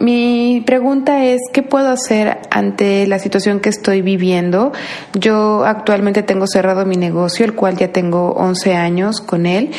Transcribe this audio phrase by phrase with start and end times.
[0.00, 4.72] mi pregunta es, ¿qué puedo hacer ante la situación que estoy viviendo?
[5.12, 9.72] Yo actualmente tengo cerrado mi negocio, el cual ya tengo 11 años con él.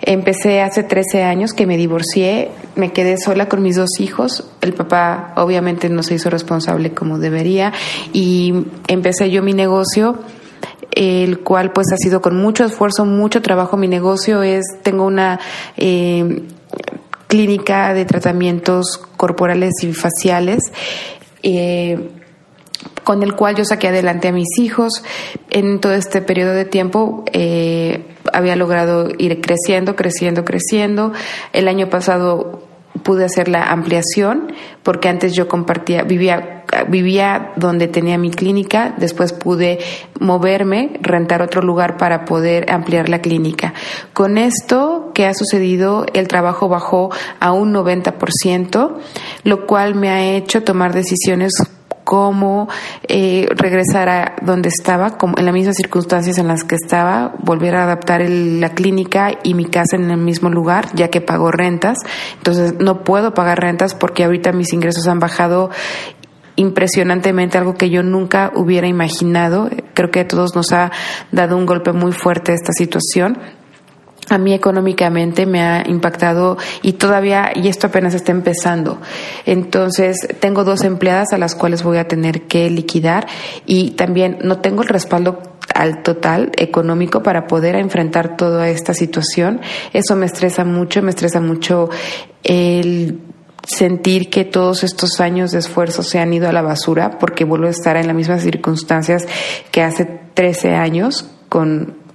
[0.00, 4.48] Empecé hace 13 años que me divorcié, me quedé sola con mis dos hijos.
[4.62, 7.74] El papá obviamente no se hizo responsable como debería
[8.14, 8.54] y
[8.88, 10.18] empecé yo mi negocio
[10.92, 13.76] el cual pues ha sido con mucho esfuerzo, mucho trabajo.
[13.76, 15.38] Mi negocio es, tengo una
[15.76, 16.42] eh,
[17.26, 20.60] clínica de tratamientos corporales y faciales.
[21.42, 22.10] Eh,
[23.04, 25.04] con el cual yo saqué adelante a mis hijos.
[25.50, 31.12] En todo este periodo de tiempo eh, había logrado ir creciendo, creciendo, creciendo.
[31.52, 32.65] El año pasado
[33.06, 34.52] pude hacer la ampliación
[34.82, 39.78] porque antes yo compartía, vivía, vivía donde tenía mi clínica, después pude
[40.18, 43.74] moverme, rentar otro lugar para poder ampliar la clínica.
[44.12, 48.96] Con esto que ha sucedido, el trabajo bajó a un 90%,
[49.44, 51.52] lo cual me ha hecho tomar decisiones
[52.06, 52.68] cómo
[53.08, 57.74] eh, regresar a donde estaba, como en las mismas circunstancias en las que estaba, volver
[57.74, 61.98] a adaptar la clínica y mi casa en el mismo lugar, ya que pago rentas.
[62.36, 65.70] Entonces no puedo pagar rentas porque ahorita mis ingresos han bajado
[66.54, 69.68] impresionantemente, algo que yo nunca hubiera imaginado.
[69.92, 70.92] Creo que a todos nos ha
[71.32, 73.36] dado un golpe muy fuerte esta situación
[74.28, 79.00] a mí económicamente me ha impactado y todavía, y esto apenas está empezando.
[79.44, 83.26] Entonces, tengo dos empleadas a las cuales voy a tener que liquidar
[83.66, 85.40] y también no tengo el respaldo
[85.74, 89.60] al total económico para poder enfrentar toda esta situación.
[89.92, 91.90] Eso me estresa mucho, me estresa mucho
[92.42, 93.20] el
[93.66, 97.66] sentir que todos estos años de esfuerzo se han ido a la basura porque vuelvo
[97.66, 99.26] a estar en las mismas circunstancias
[99.72, 102.05] que hace 13 años con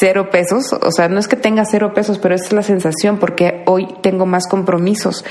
[0.00, 3.18] cero pesos, o sea, no es que tenga cero pesos, pero esa es la sensación
[3.18, 5.24] porque hoy tengo más compromisos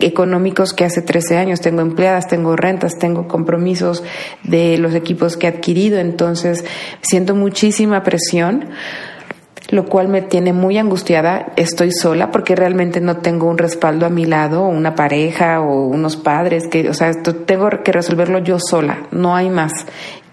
[0.00, 4.04] económicos que hace 13 años, tengo empleadas, tengo rentas, tengo compromisos
[4.44, 6.64] de los equipos que he adquirido, entonces
[7.02, 8.70] siento muchísima presión
[9.70, 11.52] lo cual me tiene muy angustiada.
[11.56, 16.16] Estoy sola porque realmente no tengo un respaldo a mi lado, una pareja o unos
[16.16, 19.72] padres que, o sea, tengo que resolverlo yo sola, no hay más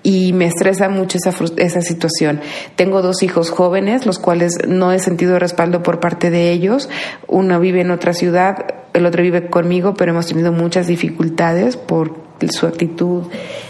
[0.05, 2.39] y me estresa mucho esa, esa situación.
[2.75, 6.89] Tengo dos hijos jóvenes, los cuales no he sentido respaldo por parte de ellos.
[7.27, 12.13] Uno vive en otra ciudad, el otro vive conmigo, pero hemos tenido muchas dificultades por
[12.51, 13.23] su actitud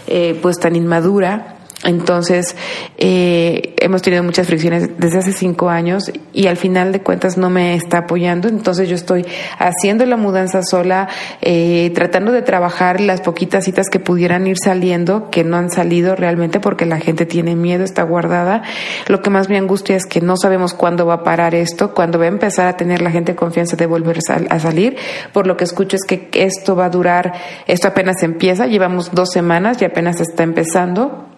[0.06, 2.56] eh, pues tan inmadura entonces,
[2.96, 7.50] eh, hemos tenido muchas fricciones desde hace cinco años y al final de cuentas no
[7.50, 8.48] me está apoyando.
[8.48, 9.26] Entonces, yo estoy
[9.58, 11.08] haciendo la mudanza sola,
[11.42, 16.16] eh, tratando de trabajar las poquitas citas que pudieran ir saliendo, que no han salido
[16.16, 18.62] realmente porque la gente tiene miedo, está guardada.
[19.06, 22.18] Lo que más me angustia es que no sabemos cuándo va a parar esto, cuándo
[22.18, 24.96] va a empezar a tener la gente confianza de volver a salir.
[25.34, 27.34] Por lo que escucho es que esto va a durar,
[27.66, 31.35] esto apenas empieza, llevamos dos semanas y apenas está empezando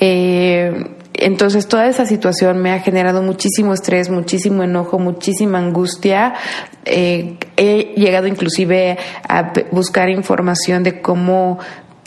[0.00, 0.72] eh,
[1.14, 6.34] entonces toda esa situación me ha generado muchísimo estrés, muchísimo enojo, muchísima angustia.
[6.84, 11.58] Eh, he llegado inclusive a buscar información de cómo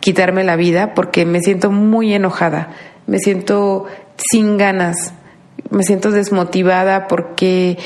[0.01, 2.69] quitarme la vida porque me siento muy enojada,
[3.07, 3.85] me siento
[4.17, 5.13] sin ganas,
[5.69, 7.77] me siento desmotivada porque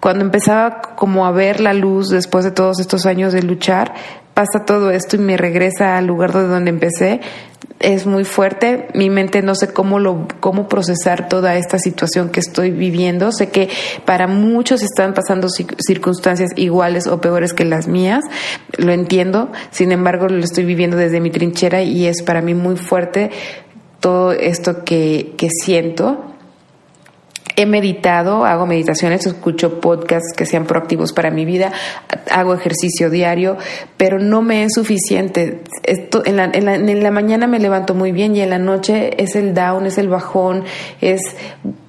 [0.00, 3.94] cuando empezaba como a ver la luz después de todos estos años de luchar,
[4.38, 7.20] pasa todo esto y me regresa al lugar de donde empecé,
[7.80, 8.86] es muy fuerte.
[8.94, 13.32] Mi mente no sé cómo lo, cómo procesar toda esta situación que estoy viviendo.
[13.32, 13.68] Sé que
[14.04, 18.22] para muchos están pasando circunstancias iguales o peores que las mías.
[18.76, 19.50] Lo entiendo.
[19.72, 23.32] Sin embargo, lo estoy viviendo desde mi trinchera y es para mí muy fuerte
[23.98, 26.28] todo esto que, que siento
[27.58, 31.72] he meditado, hago meditaciones, escucho podcasts que sean proactivos para mi vida,
[32.30, 33.56] hago ejercicio diario,
[33.96, 35.64] pero no me es suficiente.
[35.82, 38.60] Esto, en, la, en, la, en la mañana me levanto muy bien y en la
[38.60, 40.62] noche es el down, es el bajón,
[41.00, 41.20] es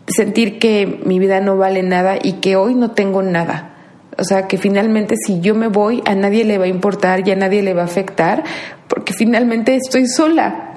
[0.07, 3.75] sentir que mi vida no vale nada y que hoy no tengo nada.
[4.17, 7.31] O sea, que finalmente si yo me voy, a nadie le va a importar y
[7.31, 8.43] a nadie le va a afectar,
[8.87, 10.68] porque finalmente estoy sola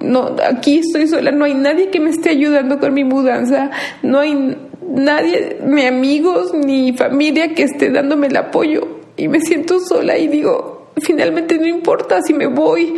[0.00, 3.70] no, aquí estoy sola, no hay nadie que me esté ayudando con mi mudanza,
[4.02, 4.56] no hay
[4.86, 10.28] nadie, ni amigos, ni familia que esté dándome el apoyo y me siento sola y
[10.28, 12.94] digo, finalmente no importa si me voy,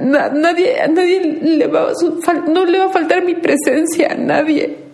[0.00, 1.92] nadie, a nadie le va
[2.48, 4.84] no le va a faltar mi presencia, a nadie.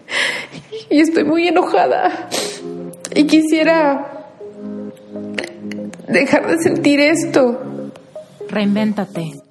[0.88, 2.28] Y estoy muy enojada
[3.14, 4.26] y quisiera
[6.08, 7.60] dejar de sentir esto.
[8.48, 9.39] Reinvéntate.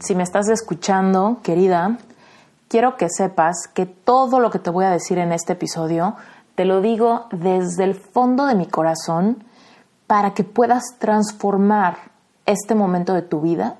[0.00, 1.98] si me estás escuchando, querida,
[2.68, 6.16] quiero que sepas que todo lo que te voy a decir en este episodio
[6.54, 9.44] te lo digo desde el fondo de mi corazón
[10.06, 11.96] para que puedas transformar
[12.46, 13.76] este momento de tu vida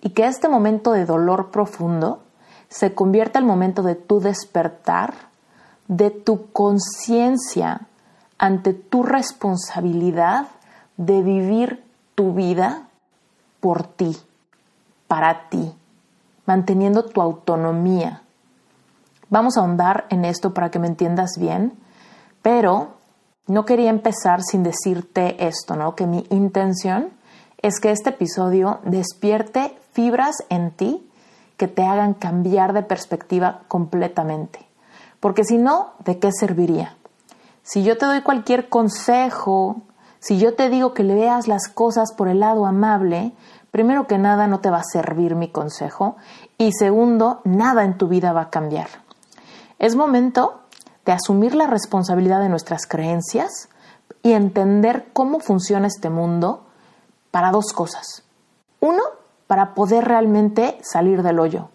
[0.00, 2.22] y que este momento de dolor profundo
[2.68, 5.14] se convierta el momento de tu despertar,
[5.88, 7.82] de tu conciencia
[8.38, 10.46] ante tu responsabilidad
[10.96, 11.84] de vivir
[12.14, 12.88] tu vida
[13.60, 14.16] por ti,
[15.08, 15.74] para ti,
[16.46, 18.22] manteniendo tu autonomía.
[19.30, 21.72] Vamos a ahondar en esto para que me entiendas bien,
[22.42, 22.98] pero
[23.46, 25.94] no quería empezar sin decirte esto, ¿no?
[25.94, 27.10] Que mi intención
[27.60, 31.04] es que este episodio despierte fibras en ti
[31.56, 34.60] que te hagan cambiar de perspectiva completamente.
[35.20, 36.96] Porque si no, ¿de qué serviría?
[37.62, 39.82] Si yo te doy cualquier consejo,
[40.20, 43.32] si yo te digo que le veas las cosas por el lado amable,
[43.70, 46.16] primero que nada no te va a servir mi consejo
[46.56, 48.88] y segundo, nada en tu vida va a cambiar.
[49.78, 50.60] Es momento
[51.04, 53.68] de asumir la responsabilidad de nuestras creencias
[54.22, 56.66] y entender cómo funciona este mundo
[57.30, 58.24] para dos cosas.
[58.80, 59.02] Uno,
[59.46, 61.70] para poder realmente salir del hoyo.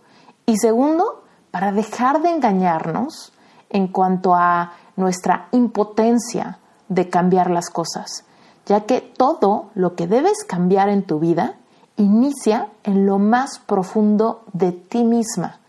[0.46, 3.34] Y segundo, para dejar de engañarnos
[3.70, 8.26] en cuanto a nuestra impotencia de cambiar las cosas,
[8.66, 11.56] ya que todo lo que debes cambiar en tu vida
[11.98, 15.60] inicia en lo más profundo de ti misma.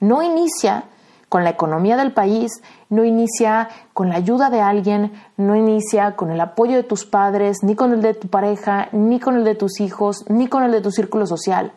[0.00, 0.84] No inicia
[1.28, 2.52] con la economía del país,
[2.90, 7.58] no inicia con la ayuda de alguien, no inicia con el apoyo de tus padres,
[7.62, 10.72] ni con el de tu pareja, ni con el de tus hijos, ni con el
[10.72, 11.72] de tu círculo social.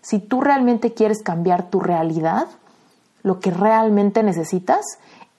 [0.00, 2.46] Si tú realmente quieres cambiar tu realidad,
[3.22, 4.80] lo que realmente necesitas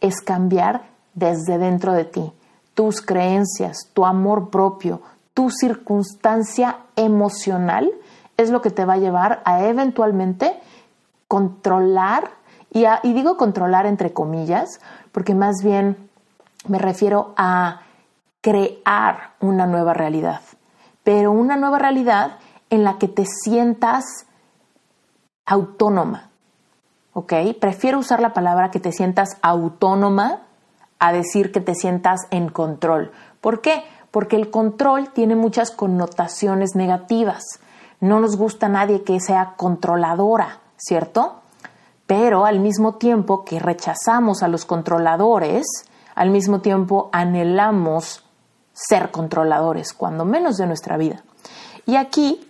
[0.01, 0.83] es cambiar
[1.13, 2.33] desde dentro de ti,
[2.73, 5.01] tus creencias, tu amor propio,
[5.33, 7.89] tu circunstancia emocional
[8.41, 10.59] es lo que te va a llevar a eventualmente
[11.27, 12.31] controlar
[12.73, 14.79] y, digo controlar entre comillas,
[15.11, 16.09] porque más bien
[16.67, 17.81] me refiero a
[18.39, 20.41] crear una nueva realidad,
[21.03, 22.37] pero una nueva realidad
[22.69, 24.05] en la que te sientas
[25.45, 26.29] autónoma.
[27.13, 27.33] ¿Ok?
[27.59, 30.43] Prefiero usar la palabra que te sientas autónoma
[30.97, 33.11] a decir que te sientas en control.
[33.41, 33.83] ¿Por qué?
[34.11, 37.43] Porque el control tiene muchas connotaciones negativas.
[38.01, 41.41] No nos gusta a nadie que sea controladora, ¿cierto?
[42.11, 45.65] pero al mismo tiempo que rechazamos a los controladores,
[46.13, 48.25] al mismo tiempo anhelamos
[48.73, 51.23] ser controladores, cuando menos de nuestra vida.
[51.85, 52.45] Y aquí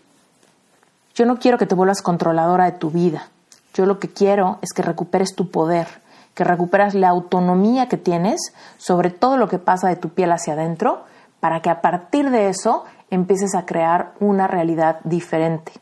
[1.14, 3.28] yo no quiero que te vuelvas controladora de tu vida.
[3.76, 5.88] Yo lo que quiero es que recuperes tu poder,
[6.34, 10.54] que recuperas la autonomía que tienes sobre todo lo que pasa de tu piel hacia
[10.54, 11.04] adentro,
[11.40, 15.74] para que a partir de eso empieces a crear una realidad diferente.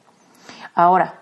[0.75, 1.21] Ahora,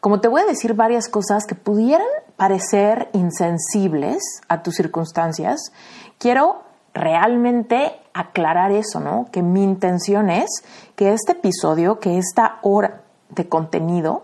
[0.00, 5.72] como te voy a decir varias cosas que pudieran parecer insensibles a tus circunstancias,
[6.16, 6.62] quiero
[6.94, 9.26] realmente aclarar eso, ¿no?
[9.30, 10.48] Que mi intención es
[10.96, 14.22] que este episodio, que esta hora de contenido,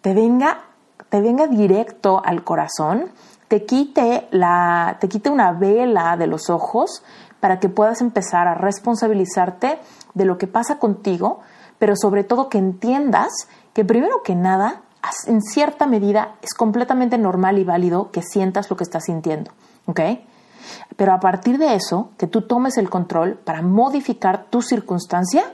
[0.00, 0.60] te venga,
[1.08, 3.10] te venga directo al corazón,
[3.48, 7.02] te quite, la, te quite una vela de los ojos
[7.40, 9.78] para que puedas empezar a responsabilizarte
[10.14, 11.40] de lo que pasa contigo,
[11.78, 13.30] pero sobre todo que entiendas
[13.72, 14.82] que primero que nada
[15.26, 19.52] en cierta medida es completamente normal y válido que sientas lo que estás sintiendo,
[19.86, 20.00] ¿ok?
[20.96, 25.44] Pero a partir de eso, que tú tomes el control para modificar tu circunstancia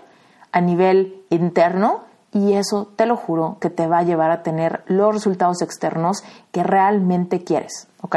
[0.52, 4.84] a nivel interno y eso, te lo juro, que te va a llevar a tener
[4.86, 8.16] los resultados externos que realmente quieres, ¿ok?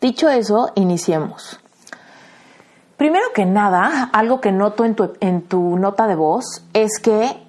[0.00, 1.61] Dicho eso, iniciemos.
[3.02, 7.44] Primero que nada, algo que noto en tu, en tu nota de voz es que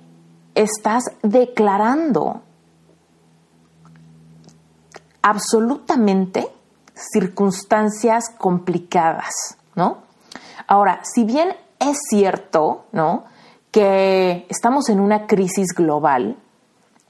[0.55, 2.41] estás declarando
[5.21, 6.47] absolutamente
[6.95, 9.99] circunstancias complicadas, ¿no?
[10.65, 13.25] Ahora, si bien es cierto, ¿no?
[13.69, 16.35] Que estamos en una crisis global,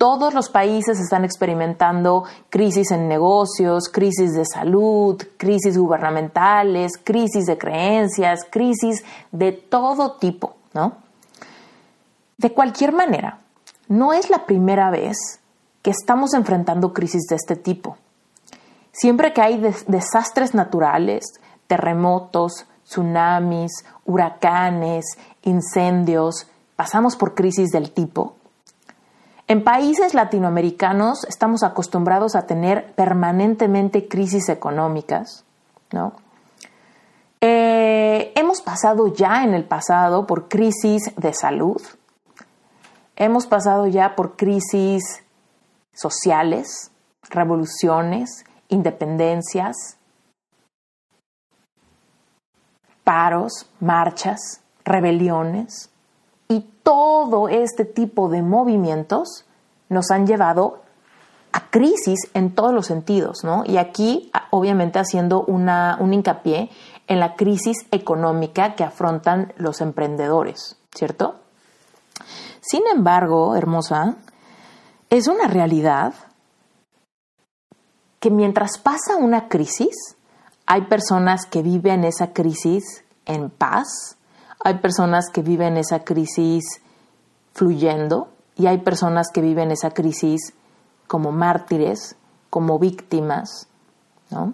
[0.04, 7.58] todos los países están experimentando crisis en negocios, crisis de salud, crisis gubernamentales, crisis de
[7.58, 10.98] creencias, crisis de todo tipo, ¿no?
[12.38, 13.40] De cualquier manera,
[13.88, 15.40] no es la primera vez
[15.82, 17.96] que estamos enfrentando crisis de este tipo.
[18.92, 19.58] Siempre que hay
[19.88, 21.24] desastres naturales,
[21.66, 23.72] terremotos, tsunamis,
[24.04, 25.06] huracanes,
[25.44, 28.36] incendios, pasamos por crisis del tipo.
[29.48, 35.44] En países latinoamericanos estamos acostumbrados a tener permanentemente crisis económicas,
[35.92, 36.14] ¿no?
[37.42, 41.82] Eh, hemos pasado ya en el pasado por crisis de salud,
[43.18, 45.04] hemos pasado ya por crisis
[45.94, 46.92] sociales,
[47.30, 49.98] revoluciones, independencias,
[53.04, 55.93] paros, marchas, rebeliones
[56.84, 59.46] todo este tipo de movimientos
[59.90, 60.82] nos han llevado
[61.52, 63.64] a crisis en todos los sentidos, ¿no?
[63.66, 66.70] Y aquí, obviamente, haciendo una, un hincapié
[67.08, 71.36] en la crisis económica que afrontan los emprendedores, ¿cierto?
[72.62, 74.16] Sin embargo, hermosa,
[75.10, 76.14] es una realidad
[78.20, 80.16] que mientras pasa una crisis,
[80.66, 84.18] hay personas que viven esa crisis en paz,
[84.64, 86.82] hay personas que viven esa crisis
[87.54, 90.54] fluyendo y hay personas que viven esa crisis
[91.08, 92.16] como mártires,
[92.50, 93.68] como víctimas,
[94.30, 94.54] ¿no?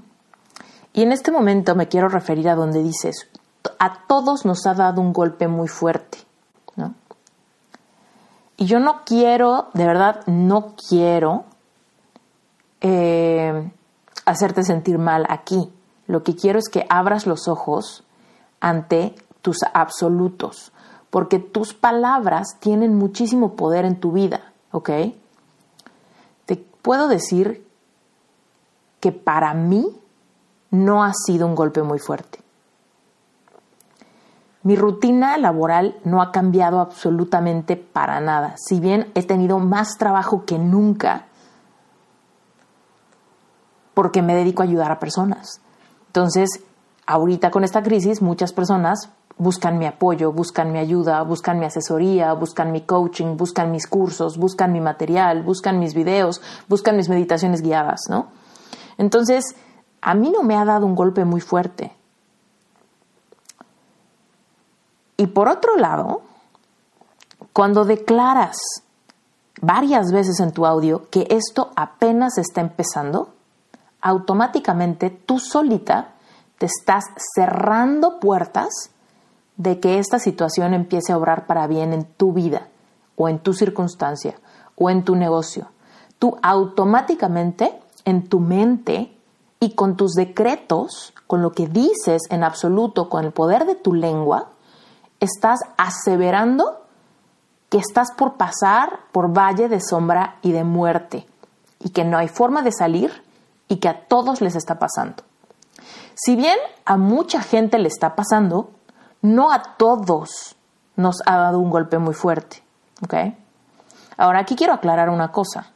[0.93, 3.29] Y en este momento me quiero referir a donde dices,
[3.77, 6.17] a todos nos ha dado un golpe muy fuerte,
[6.75, 6.95] ¿no?
[8.57, 11.45] Y yo no quiero, de verdad, no quiero
[12.81, 13.71] eh,
[14.25, 15.71] hacerte sentir mal aquí.
[16.07, 18.03] Lo que quiero es que abras los ojos
[18.59, 19.15] ante
[19.49, 20.71] tus absolutos,
[21.09, 24.91] porque tus palabras tienen muchísimo poder en tu vida, ¿ok?
[26.45, 27.67] Te puedo decir
[28.99, 29.87] que para mí
[30.69, 32.43] no ha sido un golpe muy fuerte.
[34.61, 38.53] Mi rutina laboral no ha cambiado absolutamente para nada.
[38.57, 41.25] Si bien he tenido más trabajo que nunca,
[43.95, 45.59] porque me dedico a ayudar a personas.
[46.05, 46.49] Entonces,
[47.07, 52.33] ahorita con esta crisis, muchas personas buscan mi apoyo, buscan mi ayuda, buscan mi asesoría,
[52.33, 57.61] buscan mi coaching, buscan mis cursos, buscan mi material, buscan mis videos, buscan mis meditaciones
[57.61, 58.27] guiadas, ¿no?
[58.97, 59.55] Entonces,
[60.01, 61.95] a mí no me ha dado un golpe muy fuerte.
[65.15, 66.21] Y por otro lado,
[67.53, 68.57] cuando declaras
[69.61, 73.33] varias veces en tu audio que esto apenas está empezando,
[74.01, 76.15] automáticamente tú solita
[76.57, 77.05] te estás
[77.35, 78.91] cerrando puertas
[79.59, 82.69] de que esta situación empiece a obrar para bien en tu vida
[83.17, 84.35] o en tu circunstancia
[84.77, 85.67] o en tu negocio.
[86.17, 89.13] Tú automáticamente en tu mente
[89.59, 93.93] y con tus decretos, con lo que dices en absoluto, con el poder de tu
[93.93, 94.51] lengua,
[95.19, 96.85] estás aseverando
[97.67, 101.27] que estás por pasar por valle de sombra y de muerte
[101.79, 103.11] y que no hay forma de salir
[103.67, 105.23] y que a todos les está pasando.
[106.15, 108.71] Si bien a mucha gente le está pasando,
[109.21, 110.55] no a todos
[110.95, 112.61] nos ha dado un golpe muy fuerte.
[114.17, 115.71] Ahora aquí quiero aclarar una cosa.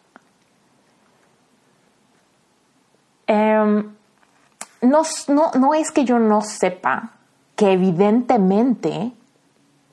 [3.28, 3.96] Em,
[4.82, 5.02] no,
[5.56, 7.12] no es que yo no sepa
[7.56, 9.14] que evidentemente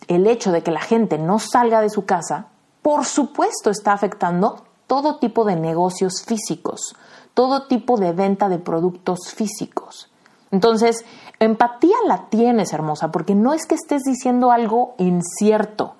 [0.09, 2.47] el hecho de que la gente no salga de su casa,
[2.83, 6.97] por supuesto está afectando todo tipo de negocios físicos,
[7.35, 10.10] todo tipo de venta de productos físicos.
[10.51, 11.05] Entonces,
[11.39, 15.95] empatía la tienes, hermosa, porque no es que estés diciendo algo incierto.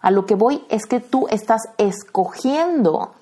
[0.00, 3.12] A lo que voy es que tú estás escogiendo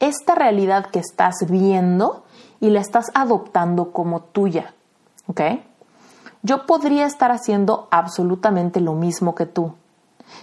[0.00, 2.24] esta realidad que estás viendo
[2.60, 4.74] y la estás adoptando como tuya.
[5.26, 5.40] ¿Ok?
[6.42, 9.72] Yo podría estar haciendo absolutamente lo mismo que tú.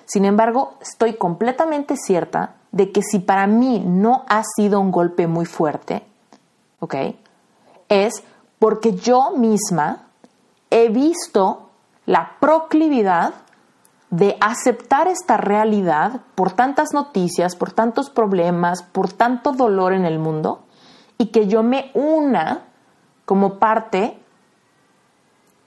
[0.05, 5.27] Sin embargo, estoy completamente cierta de que si para mí no ha sido un golpe
[5.27, 6.03] muy fuerte,
[6.79, 6.95] ¿ok?
[7.87, 8.23] Es
[8.65, 10.07] porque yo misma
[10.71, 11.69] he visto
[12.07, 13.35] la proclividad
[14.09, 20.17] de aceptar esta realidad por tantas noticias, por tantos problemas, por tanto dolor en el
[20.17, 20.63] mundo,
[21.19, 22.63] y que yo me una
[23.25, 24.19] como parte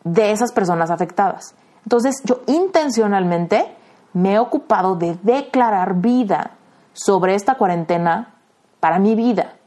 [0.03, 1.55] de esas personas afectadas.
[1.85, 3.77] Entonces yo intencionalmente
[4.13, 6.51] me he ocupado de declarar vida
[6.95, 8.35] sobre esta cuarentena
[8.81, 9.58] para mi vida.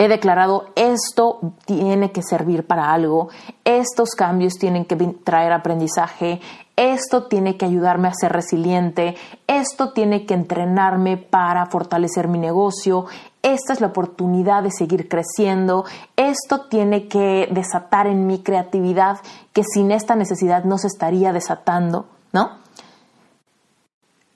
[0.00, 3.30] He declarado esto tiene que servir para algo,
[3.64, 6.40] estos cambios tienen que traer aprendizaje,
[6.76, 9.16] esto tiene que ayudarme a ser resiliente,
[9.48, 13.06] esto tiene que entrenarme para fortalecer mi negocio,
[13.42, 19.18] esta es la oportunidad de seguir creciendo, esto tiene que desatar en mi creatividad
[19.52, 22.58] que sin esta necesidad no se estaría desatando, ¿no?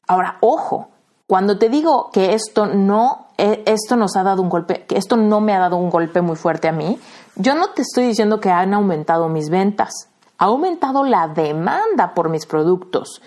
[0.09, 0.89] Ahora, ojo,
[1.33, 5.17] cuando te digo que esto no, e, esto nos ha dado un golpe, que esto
[5.17, 7.01] no me ha dado un golpe muy fuerte a mí,
[7.37, 12.29] yo no te estoy diciendo que han aumentado mis ventas, ha aumentado la demanda por
[12.29, 13.23] mis productos,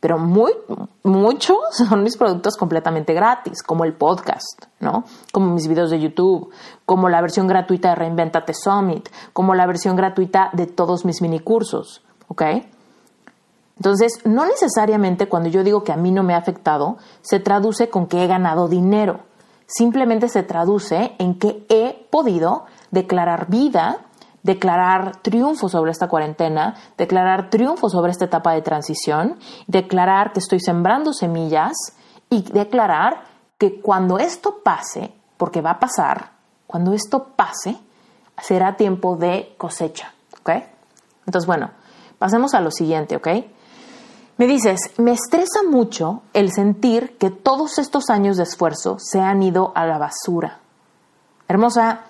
[0.00, 0.52] pero muy,
[1.02, 5.04] muchos son mis productos completamente gratis, como el podcast, ¿no?
[5.30, 6.48] Como mis videos de YouTube,
[6.86, 11.40] como la versión gratuita de Reinventate Summit, como la versión gratuita de todos mis mini
[11.40, 12.42] cursos, ¿ok?
[13.80, 17.88] Entonces, no necesariamente cuando yo digo que a mí no me ha afectado, se traduce
[17.88, 19.20] con que he ganado dinero.
[19.66, 24.00] Simplemente se traduce en que he podido declarar vida,
[24.42, 30.60] declarar triunfo sobre esta cuarentena, declarar triunfo sobre esta etapa de transición, declarar que estoy
[30.60, 31.72] sembrando semillas
[32.28, 33.22] y declarar
[33.56, 36.32] que cuando esto pase, porque va a pasar,
[36.66, 37.78] cuando esto pase,
[38.42, 40.12] será tiempo de cosecha.
[40.38, 40.50] ¿Ok?
[41.24, 41.70] Entonces, bueno,
[42.18, 43.28] pasemos a lo siguiente, ¿ok?
[44.40, 49.42] Me dices, me estresa mucho el sentir que todos estos años de esfuerzo se han
[49.42, 50.60] ido a la basura.
[51.46, 52.06] Hermosa,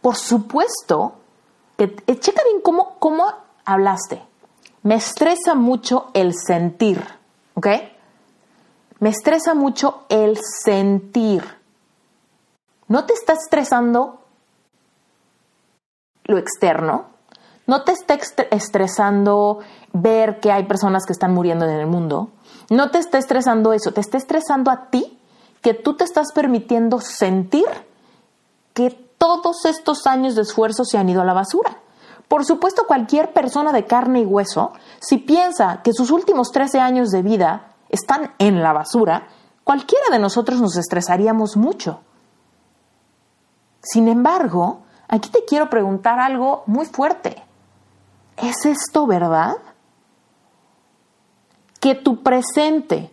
[0.00, 1.16] por supuesto
[1.76, 3.26] que eh, checa bien cómo, cómo
[3.64, 4.22] hablaste.
[4.84, 7.04] Me estresa mucho el sentir,
[7.54, 7.66] ¿ok?
[9.00, 11.42] Me estresa mucho el sentir.
[12.86, 14.22] No te está estresando
[16.26, 17.06] lo externo,
[17.66, 18.18] no te está
[18.50, 19.60] estresando
[19.92, 22.30] ver que hay personas que están muriendo en el mundo.
[22.70, 25.18] No te está estresando eso, te está estresando a ti
[25.62, 27.64] que tú te estás permitiendo sentir
[28.74, 31.78] que todos estos años de esfuerzo se han ido a la basura.
[32.28, 37.10] Por supuesto, cualquier persona de carne y hueso, si piensa que sus últimos 13 años
[37.10, 39.28] de vida están en la basura,
[39.62, 42.00] cualquiera de nosotros nos estresaríamos mucho.
[43.82, 47.43] Sin embargo, aquí te quiero preguntar algo muy fuerte.
[48.36, 49.56] ¿Es esto verdad?
[51.80, 53.10] Que tu presente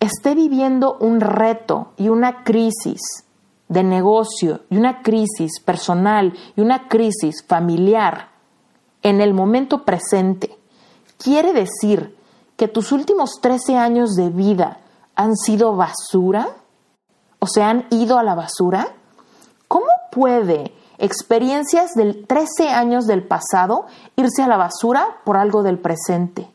[0.00, 3.00] esté viviendo un reto y una crisis
[3.68, 8.30] de negocio y una crisis personal y una crisis familiar
[9.02, 10.58] en el momento presente,
[11.18, 12.16] quiere decir
[12.56, 14.80] que tus últimos 13 años de vida
[15.14, 16.56] han sido basura
[17.38, 18.94] o se han ido a la basura?
[19.68, 25.78] ¿Cómo puede experiencias del 13 años del pasado irse a la basura por algo del
[25.78, 26.50] presente.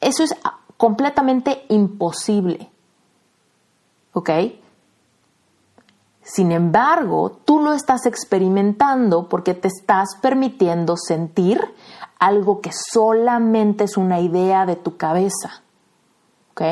[0.00, 0.34] Eso es
[0.76, 2.70] completamente imposible.
[4.12, 4.30] ¿Ok?
[6.22, 11.60] Sin embargo, tú lo estás experimentando porque te estás permitiendo sentir
[12.18, 15.62] algo que solamente es una idea de tu cabeza.
[16.52, 16.62] ¿Ok?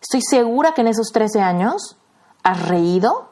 [0.00, 1.96] Estoy segura que en esos 13 años
[2.42, 3.28] ¿Has reído?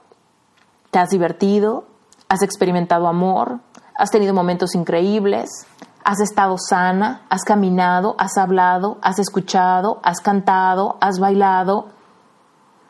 [0.90, 1.84] ¿Te has divertido?
[2.28, 3.60] ¿Has experimentado amor?
[3.96, 5.66] ¿Has tenido momentos increíbles?
[6.04, 7.26] ¿Has estado sana?
[7.30, 8.14] ¿Has caminado?
[8.18, 8.98] ¿Has hablado?
[9.02, 10.00] ¿Has escuchado?
[10.02, 10.98] ¿Has cantado?
[11.00, 11.88] ¿Has bailado?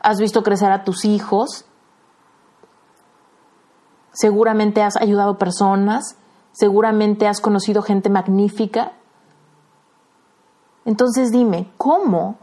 [0.01, 1.65] ¿Has visto crecer a tus hijos?
[4.11, 6.17] Seguramente has ayudado personas,
[6.51, 8.93] seguramente has conocido gente magnífica.
[10.83, 12.37] Entonces dime, ¿cómo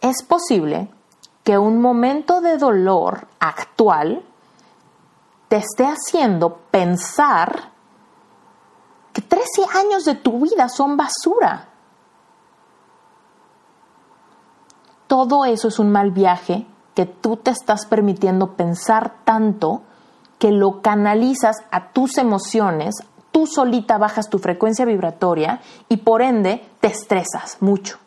[0.00, 0.90] es posible
[1.50, 4.22] que un momento de dolor actual
[5.48, 7.72] te esté haciendo pensar
[9.12, 11.70] que 13 años de tu vida son basura.
[15.08, 19.82] Todo eso es un mal viaje que tú te estás permitiendo pensar tanto
[20.38, 22.94] que lo canalizas a tus emociones,
[23.32, 27.98] tú solita bajas tu frecuencia vibratoria y por ende te estresas mucho.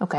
[0.00, 0.16] ¿Ok?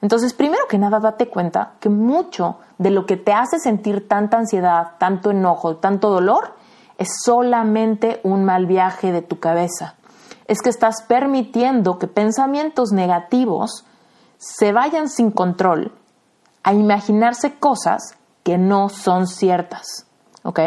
[0.00, 4.38] Entonces, primero que nada, date cuenta que mucho de lo que te hace sentir tanta
[4.38, 6.54] ansiedad, tanto enojo, tanto dolor,
[6.98, 9.94] es solamente un mal viaje de tu cabeza.
[10.46, 13.84] Es que estás permitiendo que pensamientos negativos
[14.38, 15.92] se vayan sin control
[16.62, 20.06] a imaginarse cosas que no son ciertas.
[20.42, 20.60] ¿Ok?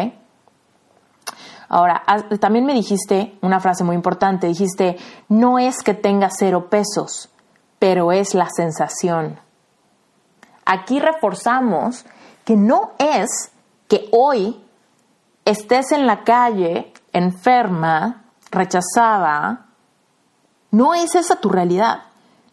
[1.68, 2.02] Ahora,
[2.38, 4.98] también me dijiste una frase muy importante, dijiste,
[5.30, 7.30] no es que tenga cero pesos,
[7.82, 9.40] pero es la sensación.
[10.64, 12.06] Aquí reforzamos
[12.44, 13.50] que no es
[13.88, 14.64] que hoy
[15.44, 19.66] estés en la calle enferma, rechazada,
[20.70, 22.04] no es esa tu realidad.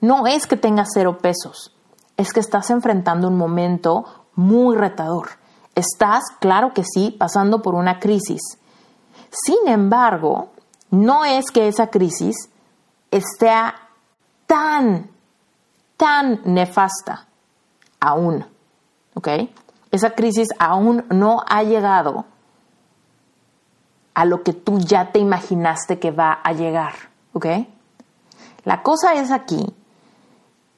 [0.02, 1.76] No es que tengas cero pesos.
[2.18, 5.30] es que estás enfrentando un momento muy retador.
[5.76, 8.42] Estás, claro que sí, pasando por una crisis.
[9.30, 10.50] Sin embargo,
[10.90, 12.50] no es que esa crisis
[13.12, 13.52] esté
[14.48, 15.12] tan,
[16.00, 17.28] tan nefasta
[18.00, 18.46] aún.
[19.16, 19.28] ¿Ok?
[19.92, 22.26] Esa crisis aún no ha llegado
[24.14, 26.94] a lo que tú ya te imaginaste que va a llegar.
[27.34, 27.48] ¿Ok?
[28.64, 29.76] La cosa es aquí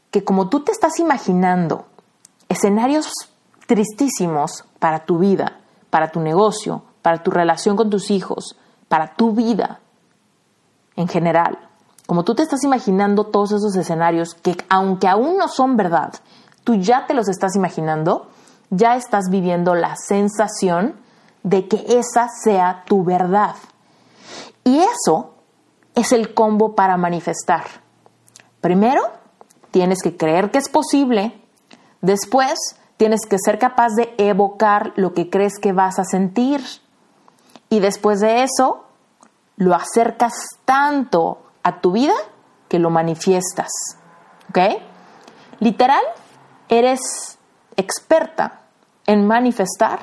[0.10, 1.86] que como tú te estás imaginando
[2.50, 3.12] escenarios
[3.68, 5.60] tristísimos para tu vida,
[5.92, 8.58] para tu negocio, para tu relación con tus hijos,
[8.88, 9.82] para tu vida
[10.96, 11.71] en general,
[12.12, 16.14] como tú te estás imaginando todos esos escenarios que aunque aún no son verdad,
[16.66, 18.28] tú ya te los estás imaginando,
[18.70, 20.96] ya estás viviendo la sensación
[21.44, 23.56] de que esa sea tu verdad.
[24.66, 25.36] Y eso
[25.96, 27.64] es el combo para manifestar.
[28.60, 29.04] Primero,
[29.72, 31.42] tienes que creer que es posible.
[32.02, 32.60] Después,
[32.98, 36.62] tienes que ser capaz de evocar lo que crees que vas a sentir.
[37.70, 38.84] Y después de eso,
[39.56, 40.34] lo acercas
[40.66, 42.14] tanto a tu vida
[42.68, 43.70] que lo manifiestas.
[44.50, 44.60] ¿Ok?
[45.60, 46.04] Literal,
[46.70, 47.38] eres
[47.76, 48.62] experta
[49.06, 50.00] en manifestar,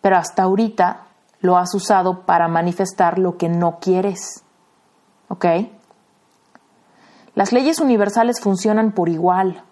[0.00, 1.06] pero hasta ahorita
[1.40, 4.42] lo has usado para manifestar lo que no quieres.
[5.28, 5.46] ¿Ok?
[7.34, 9.62] Las leyes universales funcionan por igual,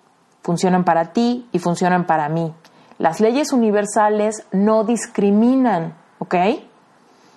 [0.42, 2.52] funcionan para ti y funcionan para mí.
[2.98, 6.34] Las leyes universales no discriminan, ¿ok?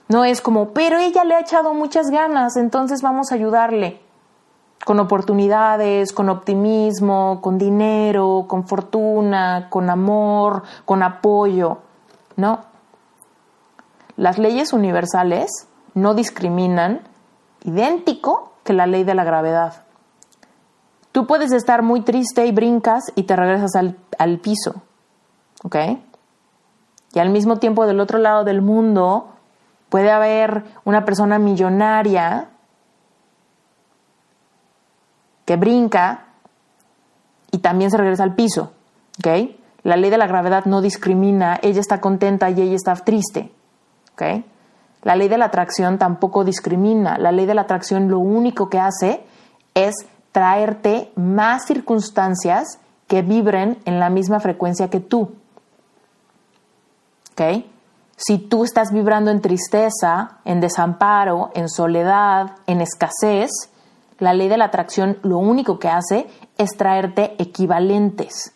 [0.09, 4.01] No es como, pero ella le ha echado muchas ganas, entonces vamos a ayudarle.
[4.85, 11.79] Con oportunidades, con optimismo, con dinero, con fortuna, con amor, con apoyo.
[12.37, 12.61] No.
[14.15, 17.01] Las leyes universales no discriminan,
[17.63, 19.83] idéntico que la ley de la gravedad.
[21.11, 24.83] Tú puedes estar muy triste y brincas y te regresas al, piso,
[25.63, 25.75] ¿ok?
[27.13, 29.36] Y al mismo tiempo del otro lado del mundo
[29.89, 32.49] puede haber una persona millonaria
[35.45, 36.25] que brinca
[37.51, 38.73] y también se regresa al piso.
[39.83, 43.51] La ley de la gravedad no discrimina, ella está contenta y ella está triste.
[45.03, 48.79] La ley de la atracción tampoco discrimina, la ley de la atracción lo único que
[48.79, 49.23] hace
[49.73, 49.95] es
[50.31, 55.35] traerte más circunstancias que vibren en la misma frecuencia que tú.
[57.31, 57.63] ¿Ok?
[58.17, 63.49] Si tú estás vibrando en tristeza, en desamparo, en soledad, en escasez,
[64.19, 66.27] la ley de la atracción lo único que hace
[66.57, 68.53] es traerte equivalentes.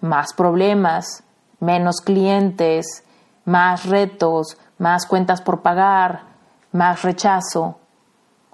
[0.00, 1.24] Más problemas,
[1.58, 3.04] menos clientes,
[3.44, 6.22] más retos, más cuentas por pagar,
[6.72, 7.80] más rechazo,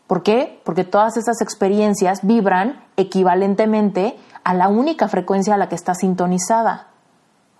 [0.06, 0.60] ¿Por qué?
[0.64, 6.88] Porque todas esas experiencias vibran equivalentemente a la única frecuencia a la que está sintonizada.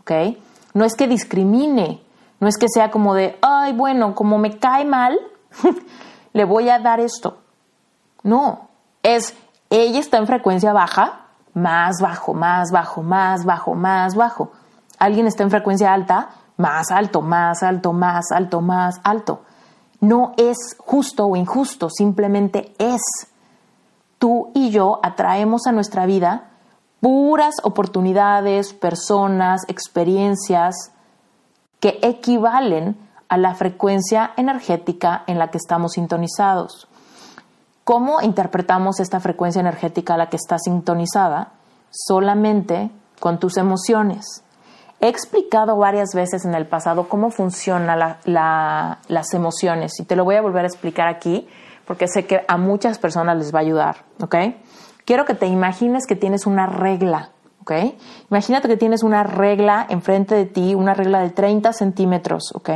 [0.00, 0.12] ¿Ok?
[0.72, 2.02] No es que discrimine,
[2.40, 5.18] no es que sea como de, ay, bueno, como me cae mal,
[6.32, 7.38] le voy a dar esto.
[8.22, 8.68] No,
[9.02, 9.34] es,
[9.70, 14.52] ella está en frecuencia baja, más bajo, más bajo, más bajo, más bajo.
[14.98, 19.40] Alguien está en frecuencia alta, más alto, más alto, más alto, más alto
[20.00, 23.00] no es justo o injusto, simplemente es.
[24.18, 26.50] Tú y yo atraemos a nuestra vida
[27.00, 30.92] puras oportunidades, personas, experiencias
[31.86, 32.96] que equivalen
[33.28, 36.88] a la frecuencia energética en la que estamos sintonizados.
[37.84, 41.52] ¿Cómo interpretamos esta frecuencia energética a la que está sintonizada?
[41.92, 44.42] Solamente con tus emociones.
[44.98, 50.34] He explicado varias veces en el pasado cómo funcionan las emociones y te lo voy
[50.34, 51.46] a volver a explicar aquí
[51.86, 54.34] porque sé que a muchas personas les va a ayudar, ¿ok?
[55.04, 57.30] Quiero que te imagines que tienes una regla,
[58.30, 62.70] Imagínate que tienes una regla enfrente de ti, una regla de 30 centímetros, ¿ok?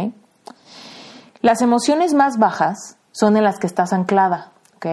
[1.40, 4.86] Las emociones más bajas son en las que estás anclada, ¿ok?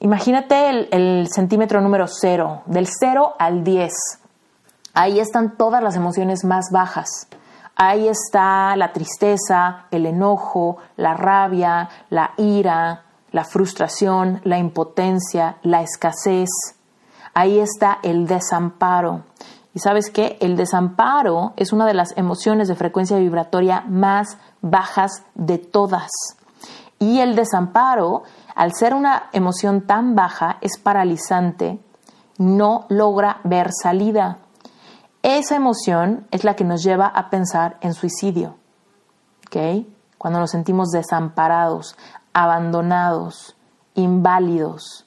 [0.00, 3.92] Imagínate el, el centímetro número 0, del 0 al 10.
[4.94, 7.28] Ahí están todas las emociones más bajas.
[7.76, 13.02] Ahí está la tristeza, el enojo, la rabia, la ira,
[13.32, 16.48] la frustración, la impotencia, la escasez.
[17.38, 19.24] Ahí está el desamparo.
[19.74, 20.38] Y sabes qué?
[20.40, 26.08] El desamparo es una de las emociones de frecuencia vibratoria más bajas de todas.
[26.98, 28.22] Y el desamparo,
[28.54, 31.78] al ser una emoción tan baja, es paralizante,
[32.38, 34.38] no logra ver salida.
[35.22, 38.56] Esa emoción es la que nos lleva a pensar en suicidio.
[40.16, 41.98] Cuando nos sentimos desamparados,
[42.32, 43.56] abandonados,
[43.94, 45.04] inválidos.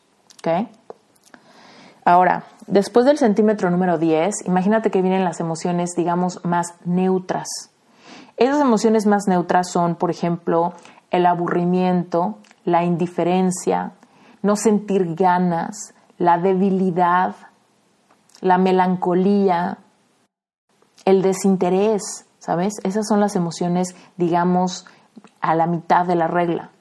[2.09, 7.47] Ahora, después del centímetro número 10, imagínate que vienen las emociones, digamos, más neutras.
[8.35, 10.73] Esas emociones más neutras son, por ejemplo,
[11.11, 13.91] el aburrimiento, la indiferencia,
[14.41, 17.35] no sentir ganas, la debilidad,
[18.41, 19.77] la melancolía,
[21.05, 22.73] el desinterés, ¿sabes?
[22.81, 24.87] Esas son las emociones, digamos,
[25.41, 26.71] a la mitad de la regla.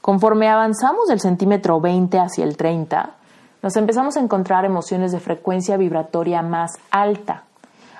[0.00, 3.14] Conforme avanzamos del centímetro 20 hacia el 30,
[3.62, 7.44] nos empezamos a encontrar emociones de frecuencia vibratoria más alta.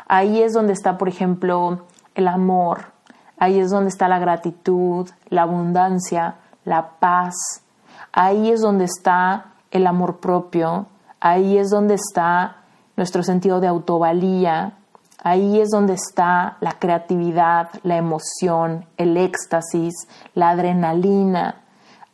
[0.07, 2.93] Ahí es donde está, por ejemplo, el amor,
[3.39, 7.35] ahí es donde está la gratitud, la abundancia, la paz,
[8.13, 10.87] ahí es donde está el amor propio,
[11.21, 12.59] ahí es donde está
[12.97, 14.75] nuestro sentido de autovalía,
[15.23, 19.95] ahí es donde está la creatividad, la emoción, el éxtasis,
[20.35, 21.63] la adrenalina,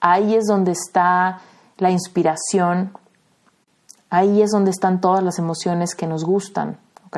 [0.01, 1.39] ahí es donde está
[1.79, 2.93] la inspiración,
[4.13, 7.17] ahí es donde están todas las emociones que nos gustan, ¿ok?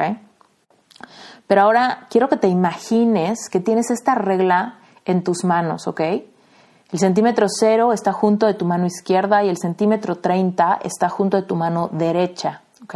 [1.49, 6.01] Pero ahora quiero que te imagines que tienes esta regla en tus manos, ¿ok?
[6.01, 11.37] El centímetro cero está junto de tu mano izquierda y el centímetro 30 está junto
[11.37, 12.95] de tu mano derecha, ¿ok?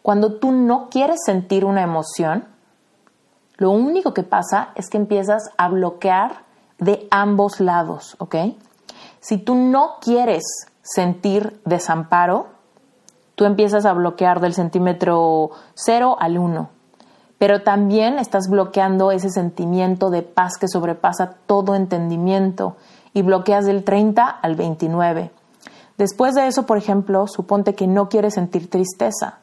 [0.00, 2.46] Cuando tú no quieres sentir una emoción,
[3.58, 6.44] lo único que pasa es que empiezas a bloquear
[6.78, 8.36] de ambos lados, ¿ok?
[9.20, 10.44] Si tú no quieres
[10.80, 12.51] sentir desamparo,
[13.34, 16.68] tú empiezas a bloquear del centímetro 0 al 1.
[17.38, 22.76] Pero también estás bloqueando ese sentimiento de paz que sobrepasa todo entendimiento
[23.14, 25.30] y bloqueas del 30 al 29.
[25.98, 29.38] Después de eso, por ejemplo, suponte que no quieres sentir tristeza.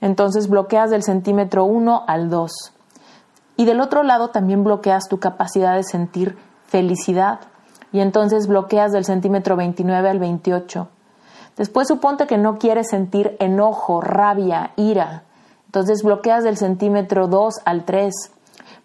[0.00, 2.50] Entonces bloqueas del centímetro 1 al 2.
[3.56, 7.40] Y del otro lado también bloqueas tu capacidad de sentir felicidad.
[7.92, 10.88] Y entonces bloqueas del centímetro 29 al 28.
[11.56, 15.24] Después suponte que no quieres sentir enojo, rabia, ira.
[15.66, 18.12] Entonces bloqueas del centímetro 2 al 3.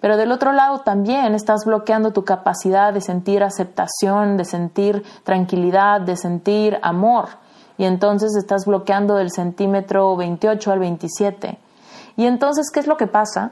[0.01, 6.01] Pero del otro lado también estás bloqueando tu capacidad de sentir aceptación, de sentir tranquilidad,
[6.01, 7.29] de sentir amor.
[7.77, 11.57] Y entonces estás bloqueando del centímetro 28 al 27.
[12.17, 13.51] Y entonces, ¿qué es lo que pasa?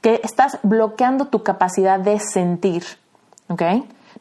[0.00, 2.84] Que estás bloqueando tu capacidad de sentir.
[3.48, 3.62] ¿Ok?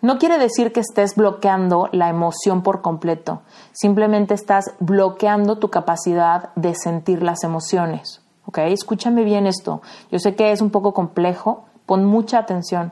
[0.02, 6.54] No quiere decir que estés bloqueando la emoción por completo, simplemente estás bloqueando tu capacidad
[6.56, 8.22] de sentir las emociones.
[8.46, 8.58] ¿Ok?
[8.60, 9.82] Escúchame bien esto.
[10.12, 12.92] Yo sé que es un poco complejo, pon mucha atención.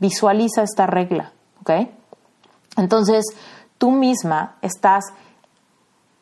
[0.00, 1.32] Visualiza esta regla.
[1.60, 1.88] ¿Ok?
[2.76, 3.24] Entonces,
[3.78, 5.04] tú misma estás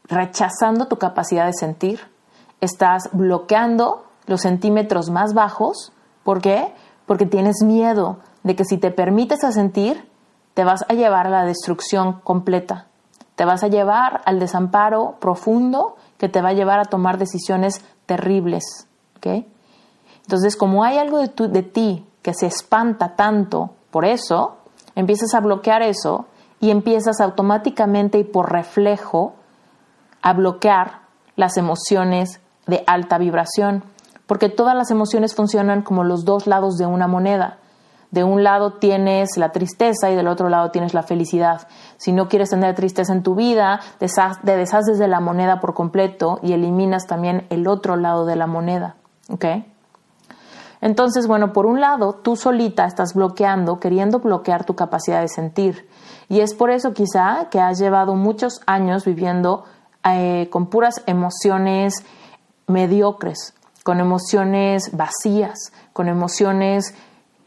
[0.04, 2.00] rechazando tu capacidad de sentir,
[2.60, 5.92] estás bloqueando los centímetros más bajos.
[6.24, 6.72] ¿Por qué?
[7.06, 10.08] Porque tienes miedo de que si te permites a sentir,
[10.56, 12.86] te vas a llevar a la destrucción completa.
[13.34, 17.84] Te vas a llevar al desamparo profundo que te va a llevar a tomar decisiones
[18.06, 18.86] terribles.
[20.22, 24.56] Entonces, como hay algo de, de ti que se espanta tanto por eso,
[24.94, 26.24] empiezas a bloquear eso
[26.58, 29.34] y empiezas automáticamente y por reflejo
[30.22, 31.00] a bloquear
[31.36, 33.84] las emociones de alta vibración,
[34.26, 37.58] porque todas las emociones funcionan como los dos lados de una moneda
[38.10, 41.68] de un lado tienes la tristeza y del otro lado tienes la felicidad.
[41.96, 44.06] Si no quieres tener tristeza en tu vida, te
[44.56, 48.96] deshaces de la moneda por completo y eliminas también el otro lado de la moneda.
[49.30, 49.44] ¿Ok?
[50.80, 55.88] Entonces, bueno, por un lado, tú solita estás bloqueando, queriendo bloquear tu capacidad de sentir.
[56.28, 59.64] Y es por eso quizá que has llevado muchos años viviendo
[60.04, 61.94] eh, con puras emociones
[62.66, 66.94] mediocres, con emociones vacías, con emociones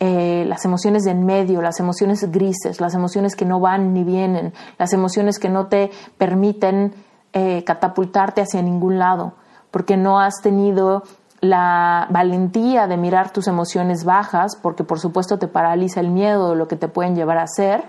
[0.02, 4.06] eh, las emociones de en medio, las emociones grises, las emociones que no van ni
[4.06, 6.94] vienen, las emociones que no te permiten
[7.34, 9.34] eh, catapultarte hacia ningún lado,
[9.72, 11.04] porque no has tenido
[11.42, 16.56] la valentía de mirar tus emociones bajas, porque por supuesto te paraliza el miedo de
[16.56, 17.84] lo que te pueden llevar a hacer,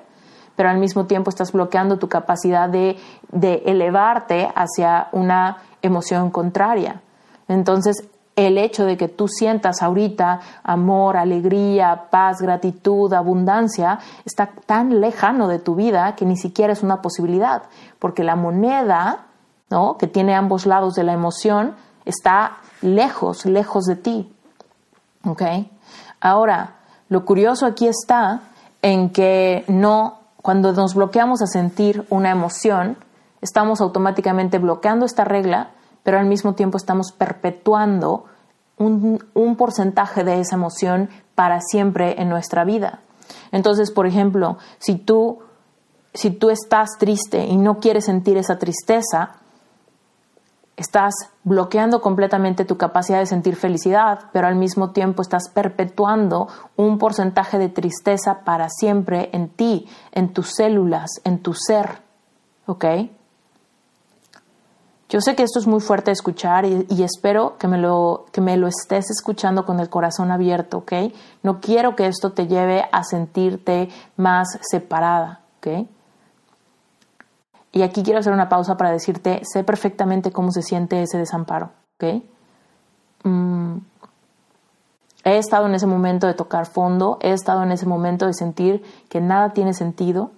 [0.56, 2.96] pero al mismo tiempo estás bloqueando tu capacidad de,
[3.30, 7.00] de elevarte hacia una emoción contraria.
[7.48, 15.00] Entonces, el hecho de que tú sientas ahorita amor, alegría, paz, gratitud, abundancia, está tan
[15.00, 17.64] lejano de tu vida que ni siquiera es una posibilidad,
[17.98, 19.26] porque la moneda,
[19.68, 19.96] ¿no?
[19.98, 24.32] que tiene ambos lados de la emoción, está lejos, lejos de ti.
[25.24, 25.42] ¿Ok?
[26.20, 26.76] Ahora,
[27.08, 28.40] lo curioso aquí está
[28.82, 32.96] en que no, cuando nos bloqueamos a sentir una emoción,
[33.42, 35.70] estamos automáticamente bloqueando esta regla
[36.02, 38.24] pero al mismo tiempo estamos perpetuando
[38.76, 43.00] un, porcentaje de esa emoción para siempre en nuestra vida.
[43.52, 45.40] Entonces, por ejemplo, si tú,
[46.14, 49.36] si tú estás triste y no quieres sentir esa tristeza,
[50.76, 51.12] estás
[51.44, 57.58] bloqueando completamente tu capacidad de sentir felicidad, pero al mismo tiempo estás perpetuando un porcentaje
[57.58, 62.02] de tristeza para siempre en ti, en tus células, en tu ser.
[62.66, 62.84] ¿Ok?
[65.10, 68.40] Yo sé que esto es muy fuerte de escuchar y, espero que me, lo, que
[68.40, 70.92] me lo estés escuchando con el corazón abierto, ¿ok?
[71.42, 75.88] No quiero que esto te lleve a sentirte más separada, ¿ok?
[77.72, 81.72] Y aquí quiero hacer una pausa para decirte, sé perfectamente cómo se siente ese desamparo,
[81.96, 82.22] ¿ok?
[83.24, 83.78] Mm,
[85.24, 88.84] he estado en ese momento de tocar fondo, he estado en ese momento de sentir
[89.08, 90.30] que nada tiene sentido,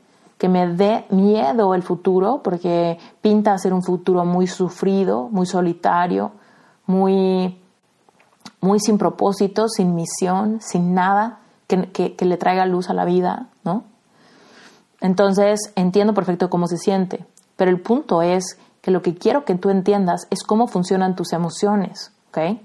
[0.43, 6.33] que me dé miedo el futuro, porque pinta ser un futuro muy sufrido, muy solitario,
[6.85, 7.63] muy,
[8.61, 13.51] muy sin propósito, sin misión, sin nada que, que le traiga luz a la vida,
[13.63, 13.85] ¿no?
[15.01, 17.25] Entonces entiendo perfecto cómo se siente,
[17.55, 21.33] pero el punto es que lo que quiero que tú entiendas es cómo funcionan tus
[21.33, 22.59] emociones, ¿ok?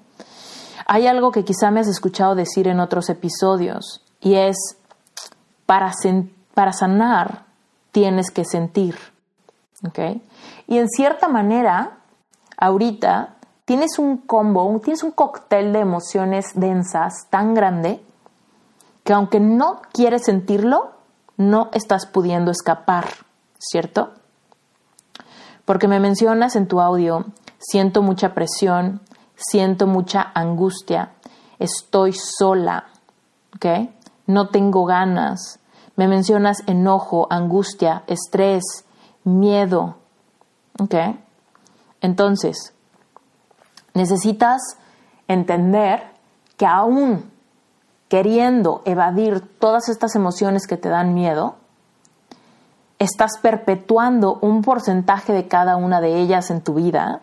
[0.88, 4.58] Hay algo que quizá me has escuchado decir en otros episodios y es,
[5.68, 5.92] para,
[6.56, 7.46] para sanar
[7.98, 8.96] tienes que sentir.
[10.68, 11.98] Y en cierta manera,
[12.56, 18.00] ahorita tienes un combo, tienes un cóctel de emociones densas tan grande
[19.04, 20.92] que aunque no quieres sentirlo,
[21.38, 23.08] no estás pudiendo escapar,
[23.58, 24.12] ¿cierto?
[25.66, 27.26] Porque me mencionas en tu audio,
[27.58, 29.02] siento mucha presión,
[29.36, 31.14] siento mucha angustia,
[31.58, 32.90] estoy sola,
[33.56, 33.90] ¿ok?
[34.28, 35.60] No tengo ganas,
[35.98, 38.64] me mencionas enojo, angustia, estrés,
[39.26, 39.98] miedo.
[40.80, 40.96] ¿Ok?
[42.00, 42.74] Entonces,
[43.94, 44.62] necesitas
[45.28, 46.04] entender
[46.56, 47.30] que aún
[48.08, 51.56] queriendo evadir todas estas emociones que te dan miedo,
[53.00, 57.22] estás perpetuando un porcentaje de cada una de ellas en tu vida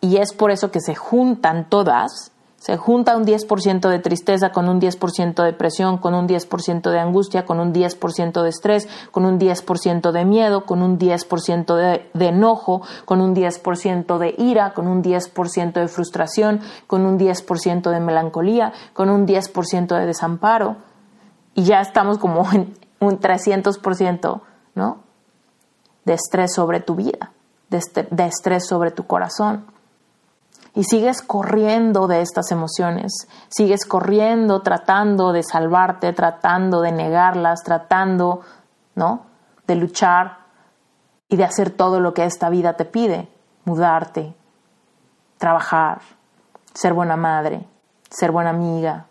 [0.00, 2.30] y es por eso que se juntan todas
[2.64, 6.98] se junta un 10% de tristeza con un 10% de depresión, con un 10% de
[6.98, 12.08] angustia, con un 10% de estrés, con un 10% de miedo, con un 10% de,
[12.14, 17.90] de, enojo, con un 10% de ira, con un 10% de frustración, con un 10%
[17.90, 20.76] de melancolía, con un 10% de desamparo.
[21.52, 24.40] Y ya estamos como en un 300%,
[24.74, 25.00] ¿no?
[26.06, 27.30] De estrés sobre tu vida,
[27.68, 29.73] de, de estrés sobre tu corazón
[30.74, 38.40] y sigues corriendo de estas emociones, sigues corriendo tratando de salvarte, tratando de negarlas, tratando,
[38.96, 39.26] ¿no?
[39.66, 40.38] De luchar
[41.28, 43.28] y de hacer todo lo que esta vida te pide,
[43.64, 44.34] mudarte,
[45.38, 46.00] trabajar,
[46.74, 47.66] ser buena madre,
[48.10, 49.06] ser buena amiga.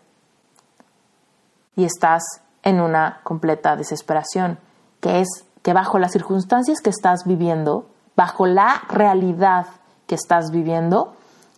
[1.76, 2.22] Y estás
[2.62, 4.58] en una completa desesperación,
[5.00, 5.28] que es
[5.62, 9.66] que bajo las circunstancias que estás viviendo, bajo la realidad
[10.06, 11.14] que estás viviendo,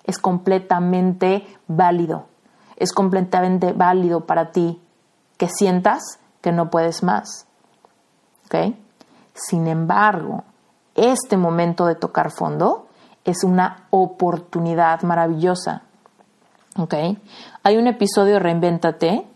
[0.07, 2.27] es completamente válido.
[2.77, 4.81] Es completamente válido para ti
[5.37, 7.47] que sientas que no puedes más.
[8.47, 8.75] ¿Ok?
[9.35, 10.45] Sin embargo,
[10.95, 12.87] este momento de tocar fondo
[13.25, 15.83] es una oportunidad maravillosa.
[16.79, 16.95] ¿Ok?
[17.62, 19.27] Hay un episodio de Reinvéntate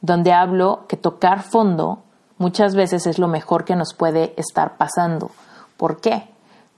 [0.00, 2.04] donde hablo que tocar fondo
[2.38, 5.30] muchas veces es lo mejor que nos puede estar pasando.
[5.76, 6.29] ¿Por qué?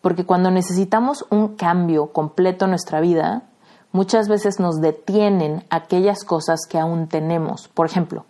[0.03, 3.45] Porque cuando necesitamos un cambio completo en nuestra vida,
[3.93, 7.69] muchas veces nos detienen aquellas cosas que aún tenemos.
[7.69, 8.27] Por ejemplo,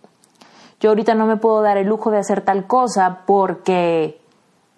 [0.79, 4.21] yo ahorita no me puedo dar el lujo de hacer tal cosa porque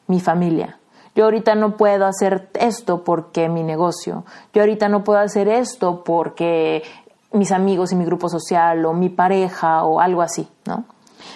[0.08, 0.80] mi familia.
[1.16, 4.26] Yo ahorita no puedo hacer esto porque mi negocio.
[4.54, 6.84] Yo ahorita no puedo hacer esto porque
[7.32, 10.86] mis amigos y mi grupo social o mi pareja o algo así, ¿no?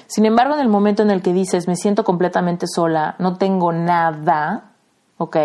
[0.07, 3.71] Sin embargo, en el momento en el que dices, me siento completamente sola, no tengo
[3.71, 4.68] nada,
[5.19, 5.35] ¿ok?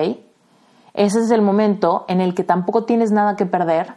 [0.95, 3.95] Ese es el momento en el que tampoco tienes nada que perder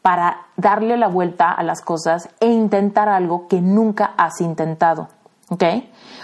[0.00, 5.08] para darle la vuelta a las cosas e intentar algo que nunca has intentado.
[5.50, 5.64] ¿Ok?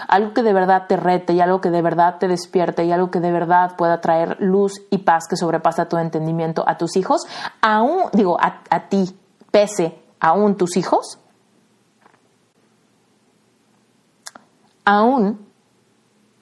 [0.07, 3.11] Algo que de verdad te rete y algo que de verdad te despierte y algo
[3.11, 7.27] que de verdad pueda traer luz y paz que sobrepasa tu entendimiento a tus hijos,
[7.61, 9.19] aún, digo, a, a ti,
[9.51, 11.19] pese aún tus hijos,
[14.85, 15.45] aún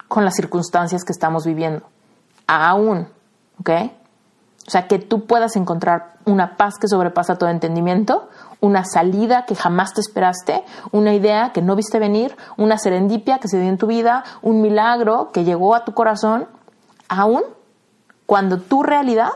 [0.08, 1.88] con las circunstancias que estamos viviendo
[2.48, 3.08] aún,
[3.60, 3.70] ¿ok?
[4.68, 8.30] O sea, que tú puedas encontrar una paz que sobrepasa todo entendimiento,
[8.62, 13.48] una salida que jamás te esperaste, una idea que no viste venir, una serendipia que
[13.48, 16.48] se dio en tu vida, un milagro que llegó a tu corazón,
[17.08, 17.43] aún
[18.26, 19.30] cuando tu realidad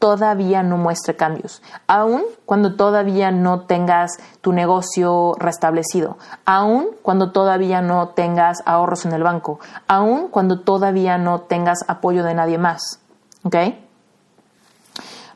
[0.00, 7.82] todavía no muestre cambios, aún cuando todavía no tengas tu negocio restablecido, aún cuando todavía
[7.82, 12.80] no tengas ahorros en el banco, aún cuando todavía no tengas apoyo de nadie más.
[13.44, 13.56] ¿Ok?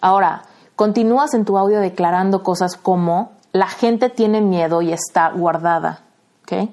[0.00, 0.44] Ahora,
[0.76, 6.00] continúas en tu audio declarando cosas como la gente tiene miedo y está guardada.
[6.42, 6.70] ¿Ok?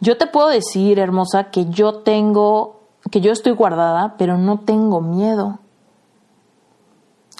[0.00, 5.00] Yo te puedo decir, hermosa, que yo tengo, que yo estoy guardada, pero no tengo
[5.00, 5.58] miedo.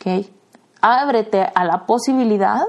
[0.04, 0.30] ¿Ok?
[0.80, 2.66] Ábrete a la posibilidad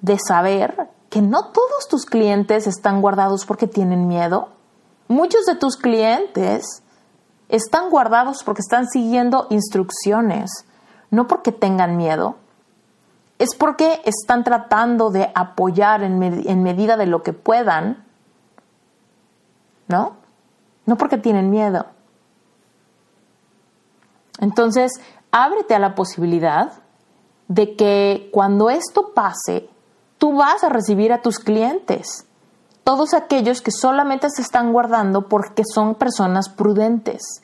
[0.00, 4.50] de saber que no todos tus clientes están guardados porque tienen miedo.
[5.08, 6.82] Muchos de tus clientes
[7.48, 10.50] están guardados porque están siguiendo instrucciones,
[11.10, 12.36] no porque tengan miedo.
[13.38, 16.18] Es porque están tratando de apoyar en,
[16.62, 18.04] medida de lo que puedan,
[19.86, 20.16] ¿no?
[20.86, 21.86] No porque tienen miedo.
[24.40, 24.92] Entonces,
[25.30, 26.72] ábrete a la posibilidad
[27.48, 29.68] de que cuando esto pase,
[30.18, 32.26] tú vas a recibir a tus clientes.
[32.84, 37.42] Todos aquellos que solamente se están guardando porque son personas prudentes,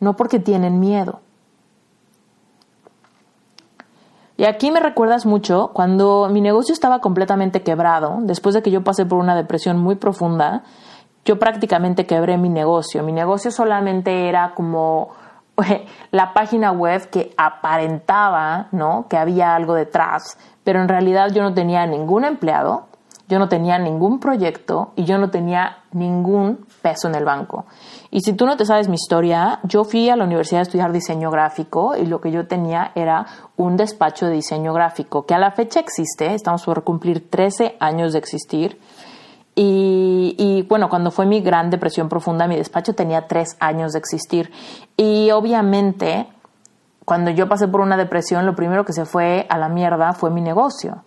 [0.00, 1.20] no porque tienen miedo.
[4.36, 8.84] Y aquí me recuerdas mucho cuando mi negocio estaba completamente quebrado, después de que yo
[8.84, 10.62] pasé por una depresión muy profunda,
[11.24, 13.02] yo prácticamente quebré mi negocio.
[13.02, 15.08] Mi negocio solamente era como
[16.10, 19.06] la página web que aparentaba, ¿no?
[19.08, 22.86] Que había algo detrás, pero en realidad yo no tenía ningún empleado,
[23.28, 27.66] yo no tenía ningún proyecto y yo no tenía ningún peso en el banco.
[28.10, 30.92] Y si tú no te sabes mi historia, yo fui a la universidad a estudiar
[30.92, 35.38] diseño gráfico y lo que yo tenía era un despacho de diseño gráfico que a
[35.38, 38.78] la fecha existe, estamos por cumplir 13 años de existir.
[39.60, 44.52] Y, bueno, cuando fue mi gran depresión profunda, mi despacho tenía tres años de existir.
[44.96, 46.28] Y obviamente,
[47.04, 50.30] cuando yo pasé por una depresión, lo primero que se fue a la mierda fue
[50.30, 51.02] mi negocio.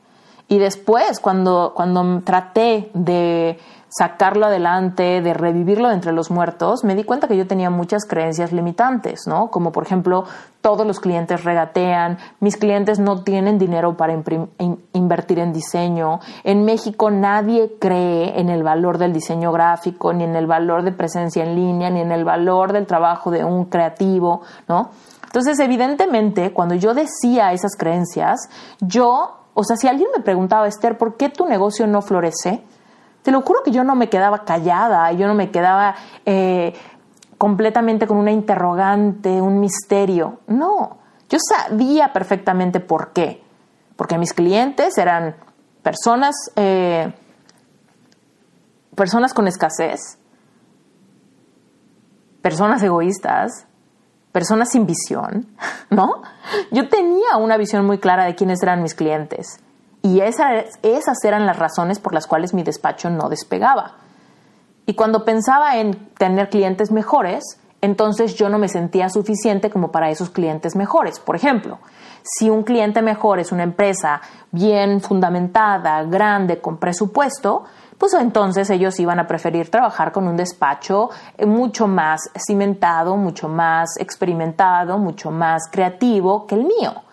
[0.50, 3.58] Y después, cuando, cuando traté de
[3.92, 8.54] sacarlo adelante, de revivirlo entre los muertos, me di cuenta que yo tenía muchas creencias
[8.54, 9.52] limitantes, ¿no?
[9.52, 10.24] Como por ejemplo,
[10.62, 14.14] todos los clientes regatean, mis clientes no tienen dinero para
[14.94, 20.38] invertir en diseño, en México nadie cree en el valor del diseño gráfico, ni en
[20.38, 24.42] el valor de presencia en línea, ni en el valor del trabajo de un creativo,
[24.70, 24.92] ¿no?
[25.26, 28.40] Entonces, evidentemente, cuando yo decía esas creencias,
[28.80, 32.64] yo o sea, si alguien me preguntaba, Esther, ¿por qué tu negocio no florece?
[33.24, 35.96] Te lo juro que yo no me quedaba callada, yo no me quedaba
[36.26, 36.74] eh,
[37.38, 40.40] completamente con una interrogante, un misterio.
[40.48, 40.98] No,
[41.30, 43.44] yo sabía perfectamente por qué.
[43.96, 45.36] Porque mis clientes eran
[45.84, 47.14] personas, eh,
[48.96, 50.18] personas con escasez,
[52.42, 53.68] personas egoístas,
[54.32, 55.46] personas sin visión,
[55.92, 56.24] ¿no?
[56.72, 59.60] Yo tenía una visión muy clara de quiénes eran mis clientes
[60.02, 63.96] y esas, eran las razones por las cuales mi despacho no despegaba.
[64.86, 67.44] Y cuando pensaba en tener clientes mejores,
[67.82, 71.20] entonces yo no me sentía suficiente como para esos clientes mejores.
[71.20, 71.80] Por ejemplo,
[72.24, 74.22] si un cliente mejor es una empresa
[74.52, 77.64] bien fundamentada, grande, con presupuesto,
[77.98, 83.48] pues entonces ellos iban a preferir trabajar con un despacho eh, mucho más cimentado, mucho
[83.48, 87.04] más experimentado, mucho más creativo que el mío.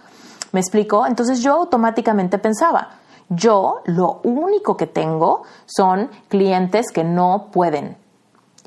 [0.53, 1.07] ¿Me explico?
[1.07, 2.91] Entonces yo automáticamente pensaba,
[3.29, 7.97] yo lo único que tengo son clientes que no pueden.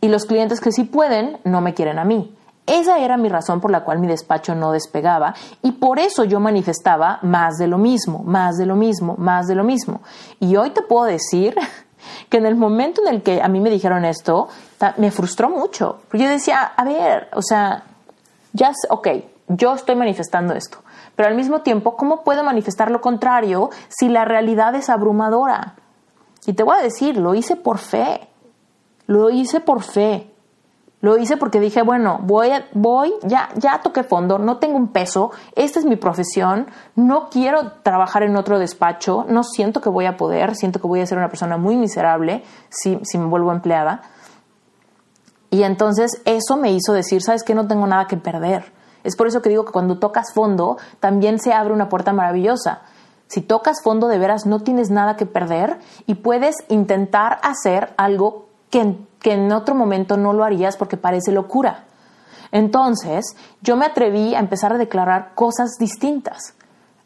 [0.01, 2.35] Y los clientes que sí pueden no me quieren a mí.
[2.67, 6.39] Esa era mi razón por la cual mi despacho no despegaba y por eso yo
[6.39, 10.01] manifestaba más de lo mismo, más de lo mismo, más de lo mismo.
[10.39, 11.55] Y hoy te puedo decir
[12.29, 14.47] que en el momento en el que a mí me dijeron esto,
[14.97, 16.01] me frustró mucho.
[16.13, 17.83] Yo decía, a ver, o sea,
[18.53, 19.07] ya, ok,
[19.47, 20.77] yo estoy manifestando esto,
[21.15, 25.75] pero al mismo tiempo, ¿cómo puedo manifestar lo contrario si la realidad es abrumadora?
[26.45, 28.27] Y te voy a decir, lo hice por fe,
[29.07, 30.31] lo hice por fe.
[31.01, 35.31] Lo hice porque dije, bueno, voy, voy, ya, ya toqué fondo, no tengo un peso,
[35.55, 40.15] esta es mi profesión, no quiero trabajar en otro despacho, no siento que voy a
[40.15, 44.03] poder, siento que voy a ser una persona muy miserable si, si me vuelvo empleada.
[45.49, 48.71] Y entonces eso me hizo decir, sabes que no tengo nada que perder.
[49.03, 52.81] Es por eso que digo que cuando tocas fondo también se abre una puerta maravillosa.
[53.27, 58.47] Si tocas fondo de veras no tienes nada que perder y puedes intentar hacer algo
[58.69, 61.85] que que en otro momento no lo harías porque parece locura.
[62.51, 66.55] Entonces, yo me atreví a empezar a declarar cosas distintas.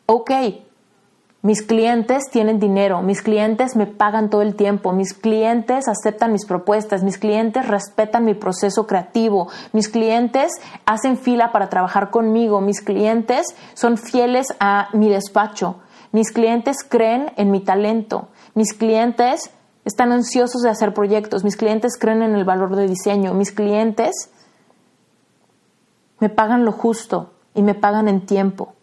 [0.07, 0.31] Ok,
[1.45, 6.43] mis clientes tienen dinero, mis clientes me pagan todo el tiempo, mis clientes aceptan mis
[6.43, 10.51] propuestas, mis clientes respetan mi proceso creativo, mis clientes
[10.87, 15.75] hacen fila para trabajar conmigo, mis clientes son fieles a mi despacho,
[16.11, 19.51] mis clientes creen en mi talento, mis clientes
[19.83, 24.31] están ansiosos de hacer proyectos, mis clientes creen en el valor de diseño, mis clientes
[26.17, 28.73] me pagan lo justo, y me pagan en tiempo.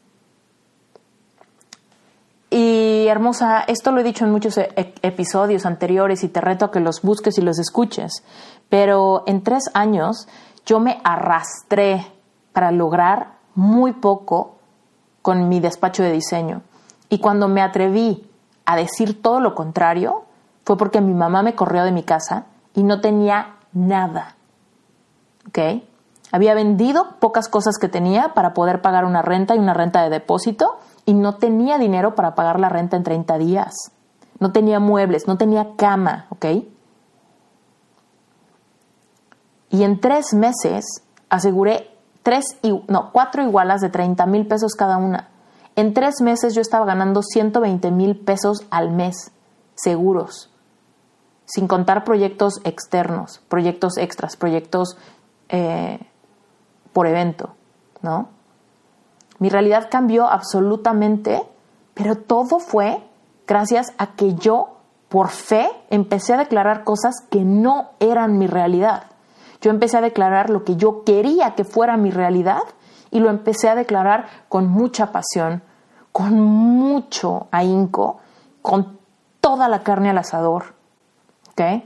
[2.54, 6.66] Y hermosa, esto lo he dicho en muchos e-, e-, episodios anteriores y te reto
[6.66, 8.22] a que los busques y los escuches,
[8.68, 10.28] pero en tres años
[10.66, 12.06] yo me arrastré
[12.52, 14.56] para lograr muy poco
[15.22, 16.60] con mi despacho de diseño.
[17.08, 18.28] Y cuando me atreví
[18.66, 20.24] a decir todo lo contrario,
[20.66, 22.44] fue porque mi mamá me corrió de mi casa
[22.74, 24.36] y no tenía nada.
[25.48, 25.82] ¿Ok?
[26.32, 30.10] Había vendido pocas cosas que tenía para poder pagar una renta y una renta de
[30.10, 33.74] depósito y no tenía dinero para pagar la renta en 30 días.
[34.38, 36.46] No tenía muebles, no tenía cama, ¿ok?
[39.70, 40.84] Y en tres meses
[41.30, 41.88] aseguré
[42.22, 42.44] tres,
[42.88, 45.28] no, cuatro igualas de 30 mil pesos cada una.
[45.76, 49.32] En tres meses yo estaba ganando 120 mil pesos al mes,
[49.74, 50.50] seguros,
[51.46, 54.98] sin contar proyectos externos, proyectos extras, proyectos
[55.48, 55.98] eh,
[56.92, 57.54] por evento,
[58.02, 58.28] ¿no?
[59.42, 61.42] Mi realidad cambió absolutamente,
[61.94, 63.02] pero todo fue
[63.44, 64.76] gracias a que yo,
[65.08, 69.06] por fe, empecé a declarar cosas que no eran mi realidad.
[69.60, 72.62] Yo empecé a declarar lo que yo quería que fuera mi realidad
[73.10, 75.64] y lo empecé a declarar con mucha pasión,
[76.12, 78.18] con mucho ahínco,
[78.62, 78.96] con
[79.40, 80.76] toda la carne al asador.
[81.50, 81.82] ¿Ok?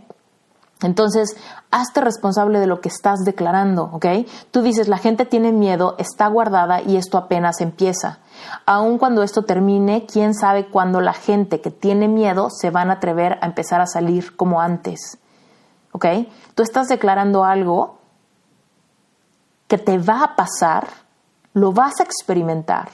[0.82, 1.36] Entonces,
[1.70, 4.06] hazte responsable de lo que estás declarando, ¿ok?
[4.50, 8.18] Tú dices, la gente tiene miedo, está guardada y esto apenas empieza.
[8.66, 12.94] Aun cuando esto termine, quién sabe cuándo la gente que tiene miedo se van a
[12.94, 15.18] atrever a empezar a salir como antes,
[15.92, 16.04] ¿ok?
[16.54, 17.96] Tú estás declarando algo
[19.68, 20.88] que te va a pasar,
[21.54, 22.90] lo vas a experimentar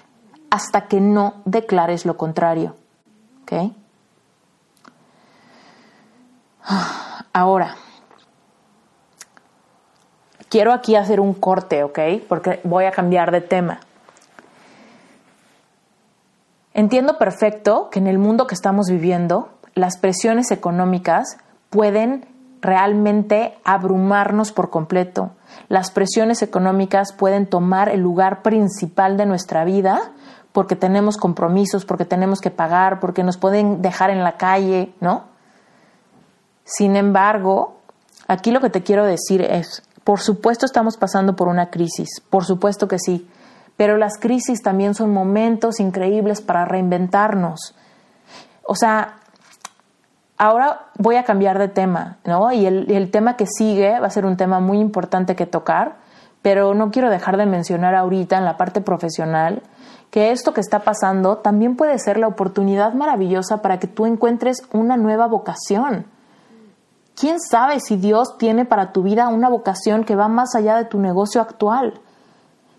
[0.51, 2.77] hasta que no declares lo contrario,
[3.43, 3.73] ¿ok?
[7.33, 7.77] Ahora,
[10.51, 11.99] quiero aquí hacer un corte, ¿ok?
[12.29, 13.81] Porque voy a cambiar de tema.
[16.75, 21.39] Entiendo perfecto que en el mundo que estamos viviendo, las presiones económicas
[21.71, 22.27] pueden
[22.61, 25.33] realmente abrumarnos por completo.
[25.69, 30.13] Las presiones económicas pueden tomar el lugar principal de nuestra vida
[30.53, 35.32] porque tenemos compromisos, porque tenemos que pagar, porque nos pueden dejar en la calle, ¿no?
[36.65, 37.77] Sin embargo,
[38.29, 42.45] aquí lo que te quiero decir es, por supuesto estamos pasando por una crisis, por
[42.45, 43.29] supuesto que sí,
[43.77, 47.75] pero las crisis también son momentos increíbles para reinventarnos.
[48.65, 49.19] O sea,
[50.39, 52.53] ahora voy a cambiar de tema, ¿no?
[52.53, 55.97] Y el, el, tema que sigue va a ser un tema muy importante que tocar,
[56.43, 59.63] pero no quiero dejar de mencionar ahorita en la parte profesional
[60.11, 64.59] que esto que está pasando también puede ser la oportunidad maravillosa para que tú encuentres
[64.71, 66.05] una nueva vocación.
[67.15, 70.87] ¿Quién sabe si Dios tiene para tu vida una vocación que va más allá de
[70.87, 72.01] tu negocio actual?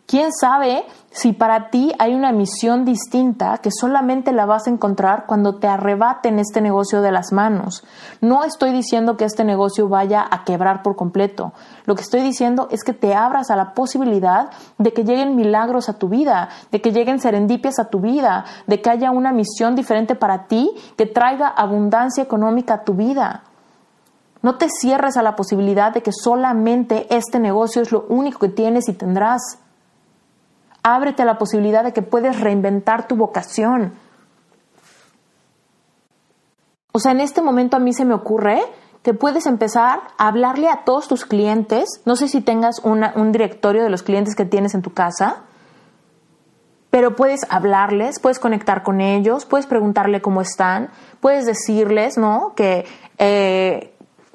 [0.06, 5.26] ¿Quién sabe si para ti hay una misión distinta que solamente la vas a encontrar
[5.26, 7.86] cuando te arrebaten este negocio de las manos?
[8.20, 11.54] No estoy diciendo que este negocio vaya a quebrar por completo.
[11.86, 15.88] Lo que estoy diciendo es que te abras a la posibilidad de que lleguen milagros
[15.88, 19.74] a tu vida, de que lleguen serendipias a tu vida, de que haya una misión
[19.74, 23.44] diferente para ti que traiga abundancia económica a tu vida.
[24.44, 28.50] No te cierres a la posibilidad de que solamente este negocio es lo único que
[28.50, 29.42] tienes y tendrás.
[30.84, 33.94] Ábrete a la posibilidad de que puedes reinventar tu vocación.
[36.92, 38.62] O sea, en este momento a mí se me ocurre
[39.02, 42.02] que puedes empezar a hablarle a todos tus clientes.
[42.06, 45.44] No sé si tengas un directorio de los clientes que tienes en tu casa,
[46.94, 50.90] pero puedes hablarles, puedes conectar con ellos, puedes preguntarle cómo están,
[51.22, 52.54] puedes decirles, ¿no?
[52.56, 52.86] Que
[53.18, 53.93] eh,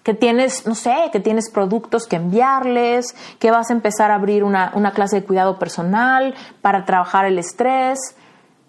[0.08, 4.42] que tienes, no sé, que tienes productos que enviarles, que vas a empezar a abrir
[4.42, 7.98] una, clase de cuidado personal para trabajar el estrés,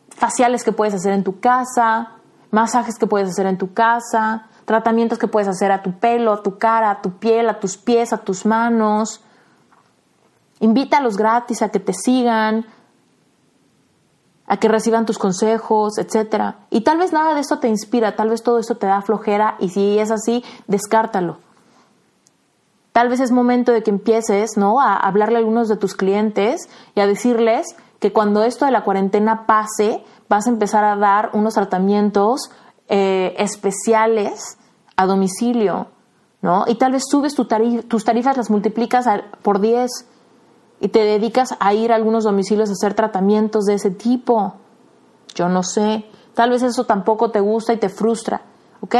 [0.10, 2.10] faciales que puedes hacer en tu casa,
[2.52, 6.44] masajes que puedes hacer en tu casa, tratamientos que puedes hacer a tu pelo, a
[6.44, 9.24] tu cara, a tu piel, a tus pies, a tus manos.
[10.60, 12.66] Invítalos gratis a que te sigan,
[14.50, 16.58] a que reciban tus consejos, etcétera.
[16.72, 19.56] Y tal vez nada de esto te inspira, tal vez todo esto te da flojera
[19.60, 21.38] y si es así, descártalo.
[22.92, 24.82] Tal vez es momento de que empieces, ¿no?
[24.82, 28.84] A hablarle a algunos de tus clientes y a decirles que cuando esto de la
[28.84, 32.50] cuarentena pase, vas a empezar a dar unos tratamientos
[32.88, 34.58] eh, especiales
[34.96, 35.88] a domicilio,
[36.42, 36.66] ¿no?
[36.68, 37.48] Y tal vez subes tus
[38.04, 39.06] tarifas, las multiplicas
[39.44, 39.90] por 10
[40.80, 44.54] y te dedicas a ir a algunos domicilios a hacer tratamientos de ese tipo.
[45.36, 48.42] Yo no sé, tal vez eso tampoco te gusta y te frustra,
[48.82, 48.96] ¿ok?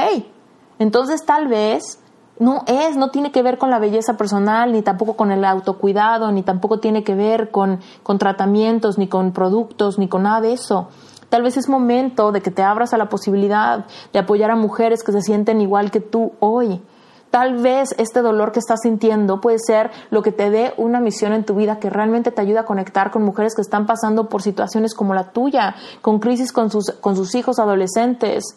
[0.78, 2.00] Entonces tal vez
[2.40, 6.32] no es, no tiene que ver con la belleza personal, ni tampoco con el autocuidado,
[6.32, 10.54] ni tampoco tiene que ver con, con tratamientos, ni con productos, ni con nada de
[10.54, 10.88] eso.
[11.28, 15.04] Tal vez es momento de que te abras a la posibilidad de apoyar a mujeres
[15.04, 16.82] que se sienten igual que tú hoy.
[17.32, 21.32] Tal vez este dolor que estás sintiendo puede ser lo que te dé una misión
[21.34, 24.42] en tu vida que realmente te ayuda a conectar con mujeres que están pasando por
[24.42, 28.56] situaciones como la tuya, con crisis con sus, con sus hijos adolescentes.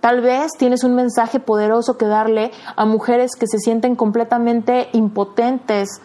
[0.00, 6.00] Tal vez tienes un mensaje poderoso que darle a mujeres que se sienten completamente impotentes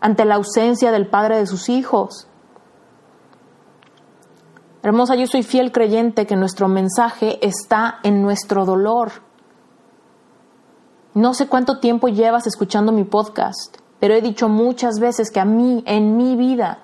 [0.00, 2.27] ante la ausencia del padre de sus hijos.
[4.80, 9.10] Hermosa, yo soy fiel creyente que nuestro mensaje está en nuestro dolor.
[11.14, 15.44] No sé cuánto tiempo llevas escuchando mi podcast, pero he dicho muchas veces que a
[15.44, 16.78] mí, en mi vida,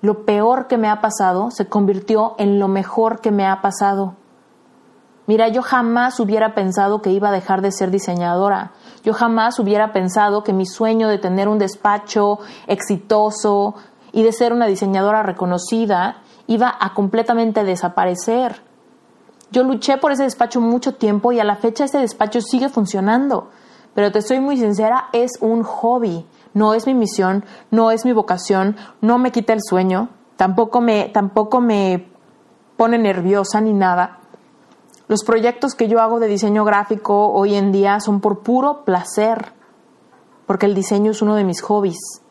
[0.00, 4.16] lo peor que me ha pasado se convirtió en lo mejor que me ha pasado.
[5.28, 8.72] Mira, yo jamás hubiera pensado que iba a dejar de ser diseñadora.
[9.04, 13.76] Yo jamás hubiera pensado que mi sueño de tener un despacho exitoso
[14.10, 16.16] y de ser una diseñadora reconocida
[16.52, 18.62] iba a completamente desaparecer.
[19.50, 23.50] Yo luché por ese despacho mucho tiempo y a la fecha ese despacho sigue funcionando.
[23.94, 26.24] Pero te soy muy sincera, es un hobby,
[26.54, 31.10] no es mi misión, no es mi vocación, no me quita el sueño, tampoco me,
[31.10, 32.08] tampoco me
[32.78, 34.18] pone nerviosa ni nada.
[35.08, 39.52] Los proyectos que yo hago de diseño gráfico hoy en día son por puro placer,
[40.46, 42.21] porque el diseño es uno de mis hobbies.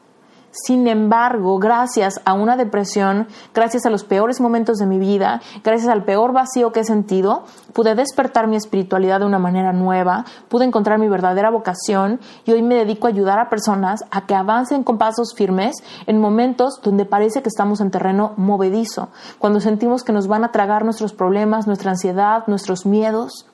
[0.51, 5.89] Sin embargo, gracias a una depresión, gracias a los peores momentos de mi vida, gracias
[5.89, 10.65] al peor vacío que he sentido, pude despertar mi espiritualidad de una manera nueva, pude
[10.65, 14.83] encontrar mi verdadera vocación y hoy me dedico a ayudar a personas a que avancen
[14.83, 19.07] con pasos firmes en momentos donde parece que estamos en terreno movedizo,
[19.39, 23.47] cuando sentimos que nos van a tragar nuestros problemas, nuestra ansiedad, nuestros miedos.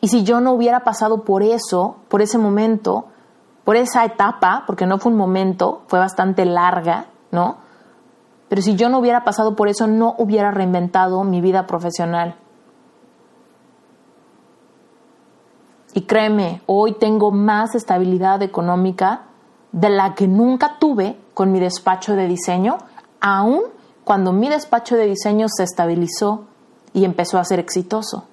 [0.00, 3.06] Y si yo no hubiera pasado por eso, por ese momento,
[3.64, 7.58] por esa etapa, porque no fue un momento, fue bastante larga, ¿no?
[8.48, 12.36] Pero si yo no hubiera pasado por eso, no hubiera reinventado mi vida profesional.
[15.94, 19.22] Y créeme, hoy tengo más estabilidad económica
[19.72, 22.78] de la que nunca tuve con mi despacho de diseño,
[23.20, 23.62] aun
[24.04, 26.44] cuando mi despacho de diseño se estabilizó
[26.92, 28.24] y empezó a ser exitoso.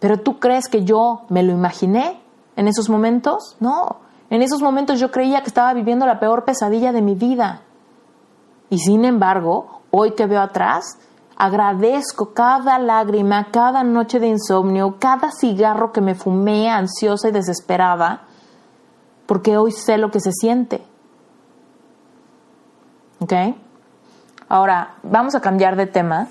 [0.00, 2.20] Pero tú crees que yo me lo imaginé?
[2.56, 3.56] En esos momentos?
[3.60, 3.96] No,
[4.30, 7.62] en esos momentos yo creía que estaba viviendo la peor pesadilla de mi vida.
[8.70, 10.98] Y sin embargo, hoy que veo atrás,
[11.36, 18.22] agradezco cada lágrima, cada noche de insomnio, cada cigarro que me fumé ansiosa y desesperada,
[19.26, 20.82] porque hoy sé lo que se siente.
[23.20, 23.32] ¿Ok?
[24.48, 26.28] Ahora, vamos a cambiar de tema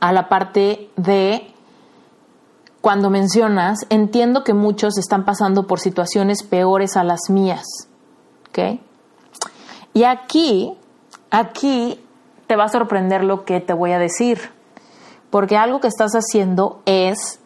[0.00, 1.52] a la parte de
[2.86, 7.66] cuando mencionas, entiendo que muchos están pasando por situaciones peores a las mías.
[8.48, 8.78] ¿Ok?
[9.92, 10.78] Y aquí,
[11.32, 12.00] aquí
[12.46, 14.52] te va a sorprender lo que te voy a decir.
[15.30, 17.40] Porque algo que estás haciendo es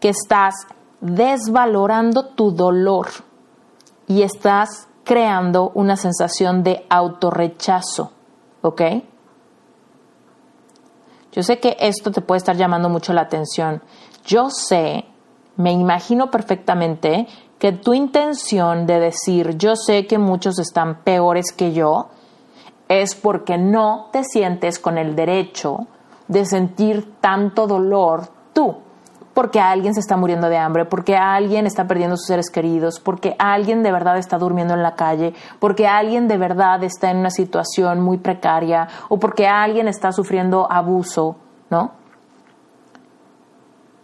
[0.00, 0.54] que estás
[1.02, 3.08] desvalorando tu dolor
[4.06, 8.12] y estás creando una sensación de autorrechazo.
[8.62, 8.80] ¿Ok?
[11.32, 13.82] Yo sé que esto te puede estar llamando mucho la atención
[14.28, 15.06] yo sé,
[15.56, 17.26] me imagino perfectamente
[17.58, 22.10] que tu intención de decir yo sé que muchos están peores que yo
[22.88, 25.86] es porque no te sientes con el derecho
[26.28, 28.76] de sentir tanto dolor tú,
[29.32, 33.34] porque alguien se está muriendo de hambre, porque alguien está perdiendo sus seres queridos, porque
[33.38, 37.30] alguien de verdad está durmiendo en la calle, porque alguien de verdad está en una
[37.30, 41.36] situación muy precaria o porque alguien está sufriendo abuso,
[41.70, 41.97] ¿no?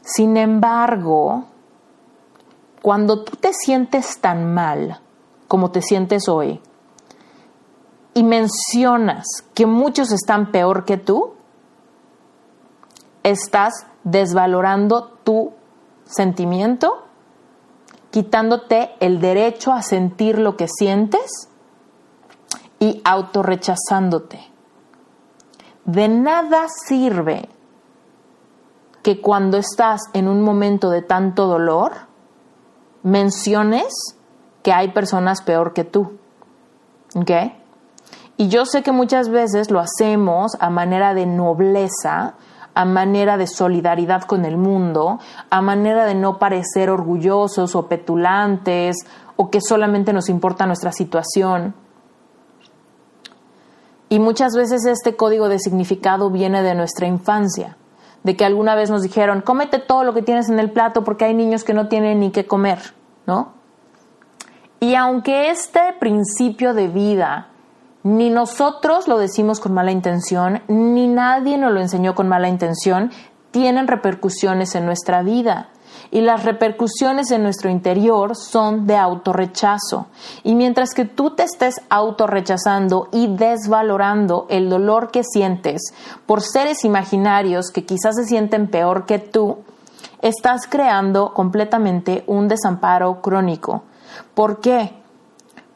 [0.05, 1.45] Sin embargo,
[2.83, 5.01] cuando tú te sientes tan mal
[5.49, 6.61] como te sientes hoy
[8.13, 9.25] y mencionas
[9.55, 11.33] que muchos están peor que tú,
[13.23, 15.55] estás desvalorando tu
[16.05, 17.07] sentimiento,
[18.11, 21.49] quitándote el derecho a sentir lo que sientes
[22.79, 24.41] y autorrechazándote.
[25.87, 27.49] De nada sirve
[29.05, 31.93] que cuando estás en un momento de tanto dolor,
[33.03, 33.93] menciones
[34.63, 36.19] que hay personas peor que tú.
[37.15, 37.31] ¿Ok?
[38.39, 42.35] Y yo sé que muchas veces lo hacemos a manera de nobleza,
[42.75, 48.97] a manera de solidaridad con el mundo, a manera de no parecer orgullosos o petulantes
[49.37, 51.75] o que solamente nos importa nuestra situación.
[54.09, 57.77] Y muchas veces este código de significado viene de nuestra infancia,
[58.25, 61.27] de que alguna vez nos dijeron, cómete todo lo que tienes en el plato porque
[61.27, 62.79] hay niños que no tienen ni qué comer,
[63.27, 63.53] ¿no?
[64.81, 67.49] Y aunque este principio de vida
[68.03, 73.11] ni nosotros lo decimos con mala intención, ni nadie nos lo enseñó con mala intención,
[73.51, 75.71] tienen repercusiones en nuestra vida.
[76.11, 80.07] Y las repercusiones en nuestro interior son de autorrechazo.
[80.43, 85.83] Y mientras que tú te estés autorrechazando y desvalorando el dolor que sientes
[86.27, 89.59] por seres imaginarios que quizás se sienten peor que tú,
[90.23, 93.83] estás creando completamente un desamparo crónico.
[94.35, 94.93] ¿Por qué?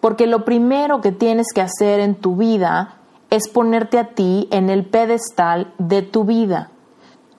[0.00, 2.94] Porque lo primero que tienes que hacer en tu vida
[3.30, 6.70] es ponerte a ti en el pedestal de tu vida.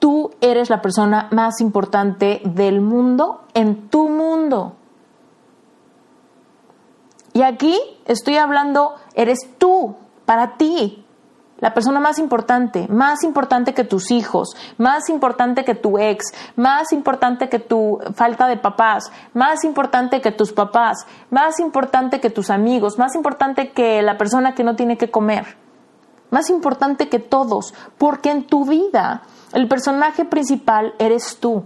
[0.00, 4.74] Tú eres la persona más importante del mundo en tu mundo.
[7.32, 9.94] Y aquí estoy hablando, eres tú,
[10.24, 11.04] para ti,
[11.60, 16.24] la persona más importante, más importante que tus hijos, más importante que tu ex,
[16.56, 22.30] más importante que tu falta de papás, más importante que tus papás, más importante que
[22.30, 25.56] tus amigos, más importante que la persona que no tiene que comer,
[26.30, 29.22] más importante que todos, porque en tu vida
[29.52, 31.64] el personaje principal eres tú.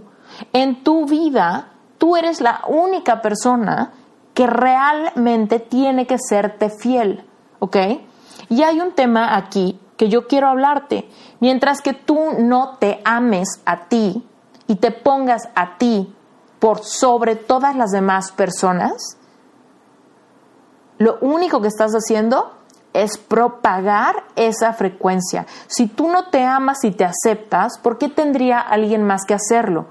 [0.53, 3.93] En tu vida, tú eres la única persona
[4.33, 7.25] que realmente tiene que serte fiel,
[7.59, 7.77] ¿ok?
[8.49, 11.09] Y hay un tema aquí que yo quiero hablarte.
[11.39, 14.27] Mientras que tú no te ames a ti
[14.67, 16.13] y te pongas a ti
[16.59, 19.17] por sobre todas las demás personas,
[20.97, 22.51] lo único que estás haciendo
[23.03, 25.45] es propagar esa frecuencia.
[25.67, 29.87] Si tú no te amas y te aceptas, ¿por qué tendría alguien más que hacerlo?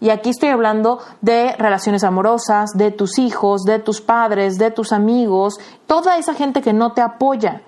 [0.00, 4.92] Y aquí estoy hablando de relaciones amorosas, de tus hijos, de tus padres, de tus
[4.92, 7.62] amigos, toda esa gente que no te apoya.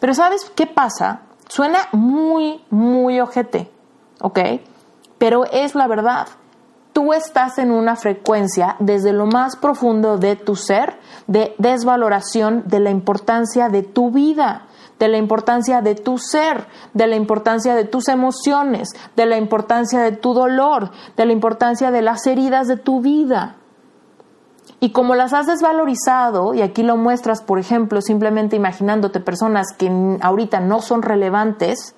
[0.00, 1.20] Pero ¿sabes qué pasa?
[1.48, 3.70] Suena muy, muy ojete,
[4.20, 4.38] ¿ok?
[5.18, 6.26] Pero es la verdad.
[6.92, 12.80] Tú estás en una frecuencia desde lo más profundo de tu ser, de desvaloración de
[12.80, 14.66] la importancia de tu vida,
[14.98, 20.00] de la importancia de tu ser, de la importancia de tus emociones, de la importancia
[20.00, 23.56] de tu dolor, de la importancia de las heridas de tu vida.
[24.80, 30.18] Y como las has desvalorizado, y aquí lo muestras, por ejemplo, simplemente imaginándote personas que
[30.22, 31.94] ahorita no son relevantes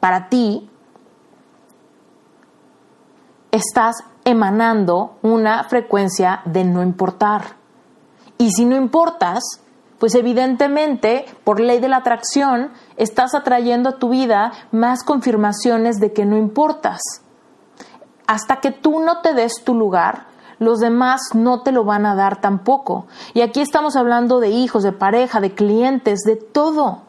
[0.00, 0.70] para ti,
[3.56, 7.56] estás emanando una frecuencia de no importar.
[8.38, 9.42] Y si no importas,
[9.98, 16.12] pues evidentemente, por ley de la atracción, estás atrayendo a tu vida más confirmaciones de
[16.12, 17.00] que no importas.
[18.26, 20.26] Hasta que tú no te des tu lugar,
[20.58, 23.06] los demás no te lo van a dar tampoco.
[23.32, 27.02] Y aquí estamos hablando de hijos, de pareja, de clientes, de todo.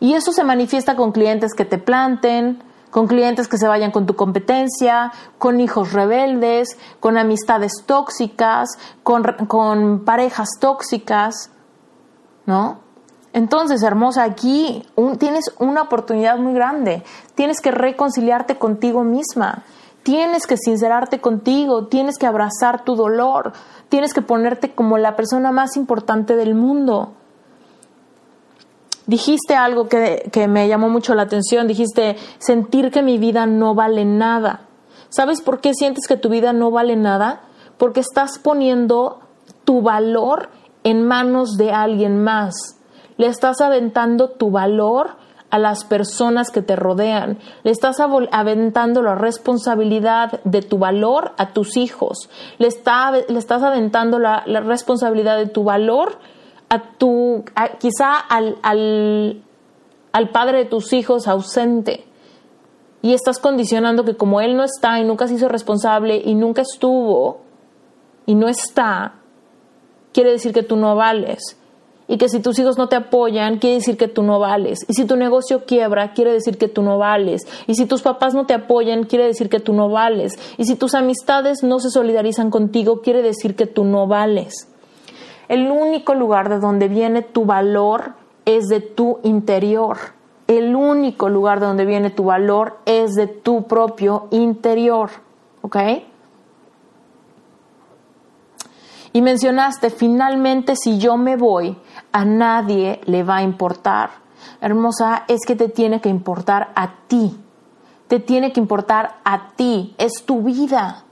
[0.00, 4.06] Y eso se manifiesta con clientes que te planten, con clientes que se vayan con
[4.06, 8.68] tu competencia, con hijos rebeldes, con amistades tóxicas,
[9.02, 11.50] con, con parejas tóxicas,
[12.46, 12.78] ¿no?
[13.32, 14.82] Entonces, hermosa, aquí
[15.18, 17.02] tienes una oportunidad muy grande.
[17.34, 19.62] Tienes que reconciliarte contigo misma.
[20.02, 23.52] Tienes que sincerarte contigo, tienes que abrazar tu dolor,
[23.90, 27.12] tienes que ponerte como la persona más importante del mundo.
[29.06, 33.74] Dijiste algo que, que me llamó mucho la atención, dijiste sentir que mi vida no
[33.74, 34.62] vale nada.
[35.08, 37.42] ¿Sabes por qué sientes que tu vida no vale nada?
[37.78, 39.20] Porque estás poniendo
[39.64, 40.50] tu valor
[40.84, 42.78] en manos de alguien más.
[43.16, 45.16] Le estás aventando tu valor
[45.50, 47.38] a las personas que te rodean.
[47.62, 52.28] Le estás aventando la responsabilidad de tu valor a tus hijos.
[52.58, 52.68] Le,
[53.28, 56.18] le estás aventando la, responsabilidad de tu valor
[56.68, 57.44] a tu,
[57.78, 59.42] quizá al, al,
[60.12, 62.04] al padre de tus hijos ausente.
[63.02, 66.62] Y estás condicionando que como él no está y nunca se hizo responsable y nunca
[66.62, 67.40] estuvo
[68.24, 69.14] y no está,
[70.12, 71.56] quiere decir que tú no vales
[72.08, 74.78] y que si tus hijos no te apoyan, quiere decir que tú no vales.
[74.88, 77.42] Y si tu negocio quiebra, quiere decir que tú no vales.
[77.66, 80.32] Y si tus papás no te apoyan, quiere decir que tú no vales.
[80.56, 84.68] Y si tus amistades no se solidarizan contigo, quiere decir que tú no vales.
[85.48, 89.98] El único lugar de donde viene tu valor es de tu interior.
[90.46, 95.10] El único lugar de donde viene tu valor es de tu propio interior.
[95.62, 95.76] ¿Ok?
[99.12, 101.76] Y mencionaste, finalmente si yo me voy,
[102.12, 104.10] a nadie le va a importar.
[104.60, 107.34] Hermosa, es que te tiene que importar a ti.
[108.08, 109.94] Te tiene que importar a ti.
[109.98, 111.05] Es tu vida.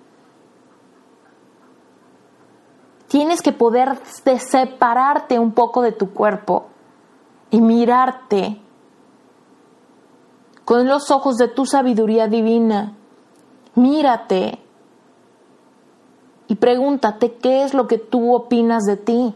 [3.15, 4.01] Tienes que poder
[4.41, 6.67] separarte un poco de tu cuerpo
[7.49, 8.61] y mirarte
[10.65, 12.97] con los ojos de tu sabiduría divina.
[13.77, 14.59] Mírate
[16.49, 19.33] y pregúntate qué es lo que tú opinas de ti.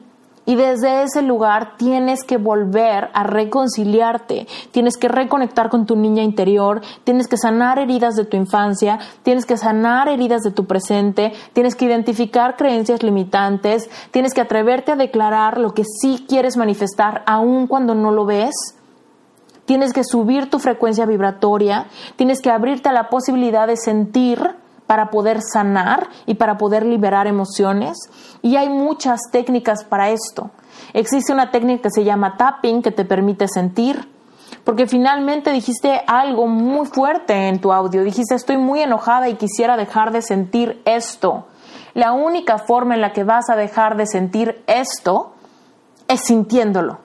[0.48, 6.22] Y desde ese lugar tienes que volver a reconciliarte, tienes que reconectar con tu niña
[6.22, 11.34] interior, tienes que sanar heridas de tu infancia, tienes que sanar heridas de tu presente,
[11.52, 17.24] tienes que identificar creencias limitantes, tienes que atreverte a declarar lo que sí quieres manifestar
[17.26, 18.54] aun cuando no lo ves.
[19.66, 24.56] Tienes que subir tu frecuencia vibratoria, tienes que abrirte a la posibilidad de sentir
[24.88, 27.98] para poder sanar y para poder liberar emociones.
[28.40, 30.50] Y hay muchas técnicas para esto.
[30.94, 34.08] Existe una técnica que se llama tapping que te permite sentir.
[34.64, 38.02] Porque finalmente dijiste algo muy fuerte en tu audio.
[38.02, 41.46] Dijiste, estoy muy enojada y quisiera dejar de sentir esto.
[41.92, 45.34] La única forma en la que vas a dejar de sentir esto
[46.08, 47.00] es sintiéndolo.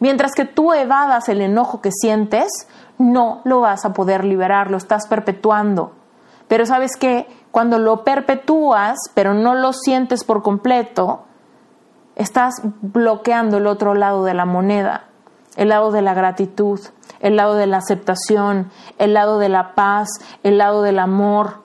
[0.00, 2.48] Mientras que tú evadas el enojo que sientes,
[2.96, 5.92] no lo vas a poder liberar, lo estás perpetuando.
[6.48, 11.24] Pero sabes que cuando lo perpetúas, pero no lo sientes por completo,
[12.16, 15.04] estás bloqueando el otro lado de la moneda,
[15.56, 16.80] el lado de la gratitud,
[17.20, 20.08] el lado de la aceptación, el lado de la paz,
[20.42, 21.62] el lado del amor.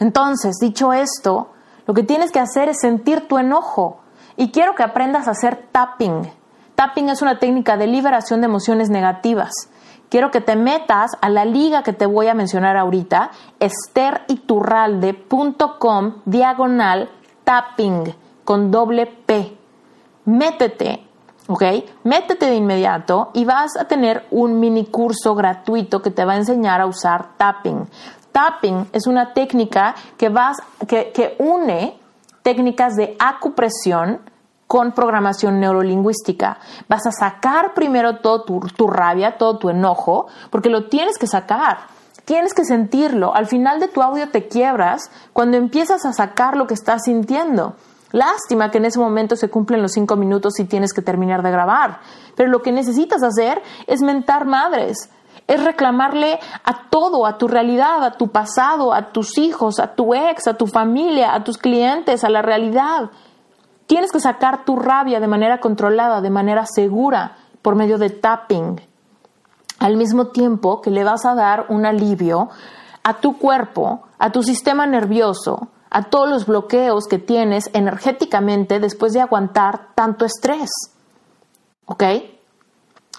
[0.00, 1.52] Entonces, dicho esto,
[1.86, 4.00] lo que tienes que hacer es sentir tu enojo.
[4.36, 6.30] Y quiero que aprendas a hacer tapping.
[6.74, 9.52] Tapping es una técnica de liberación de emociones negativas
[10.08, 13.30] quiero que te metas a la liga que te voy a mencionar ahorita,
[13.60, 17.10] esteriturralde.com diagonal
[17.44, 19.58] tapping con doble P.
[20.26, 21.06] Métete,
[21.46, 21.62] ¿ok?
[22.04, 26.36] Métete de inmediato y vas a tener un mini curso gratuito que te va a
[26.36, 27.88] enseñar a usar tapping.
[28.32, 30.56] Tapping es una técnica que, vas,
[30.88, 31.98] que, que une
[32.42, 34.20] técnicas de acupresión,
[34.74, 36.58] con programación neurolingüística.
[36.88, 41.86] Vas a sacar primero todo tu, rabia, todo tu enojo, porque lo tienes que sacar.
[42.24, 43.32] Tienes que sentirlo.
[43.36, 47.76] Al final de tu audio te quiebras cuando empiezas a sacar lo que estás sintiendo.
[48.10, 51.52] Lástima que en ese momento se cumplen los cinco minutos y tienes que terminar de
[51.52, 52.00] grabar.
[52.34, 55.08] Pero lo que necesitas hacer es mentar madres.
[55.46, 60.14] Es reclamarle a todo, a tu realidad, a tu pasado, a tus hijos, a tu
[60.14, 63.12] ex, a tu familia, a tus clientes, a la realidad.
[63.86, 68.80] Tienes que sacar tu rabia de manera controlada, de manera segura, por medio de tapping.
[69.78, 72.48] Al mismo tiempo que le vas a dar un alivio
[73.02, 79.12] a tu cuerpo, a tu sistema nervioso, a todos los bloqueos que tienes energéticamente después
[79.12, 80.70] de aguantar tanto estrés.
[81.86, 82.02] ¿Ok?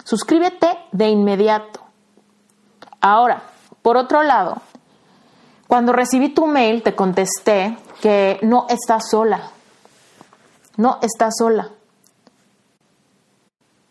[0.04, 1.80] Suscríbete de inmediato.
[3.00, 3.42] Ahora,
[3.82, 4.56] por otro lado,
[5.68, 9.50] cuando recibí tu mail te contesté que no estás sola,
[10.76, 11.70] no estás sola.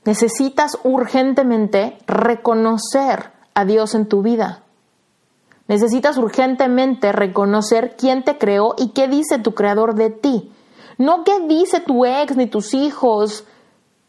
[0.04, 4.62] Necesitas urgentemente reconocer a Dios en tu vida.
[5.68, 10.52] Necesitas urgentemente reconocer quién te creó y qué dice tu creador de ti.
[10.98, 13.46] No qué dice tu ex, ni tus hijos,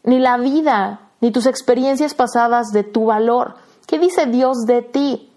[0.03, 3.55] ni la vida, ni tus experiencias pasadas de tu valor.
[3.87, 5.31] ¿Qué dice Dios de ti?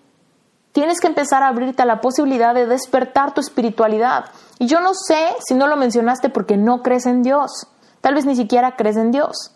[0.73, 4.27] Tienes que empezar a abrirte a la posibilidad de despertar tu espiritualidad.
[4.59, 7.67] Y yo no sé si no lo mencionaste porque no crees en Dios.
[8.01, 9.55] Tal vez ni siquiera crees en Dios.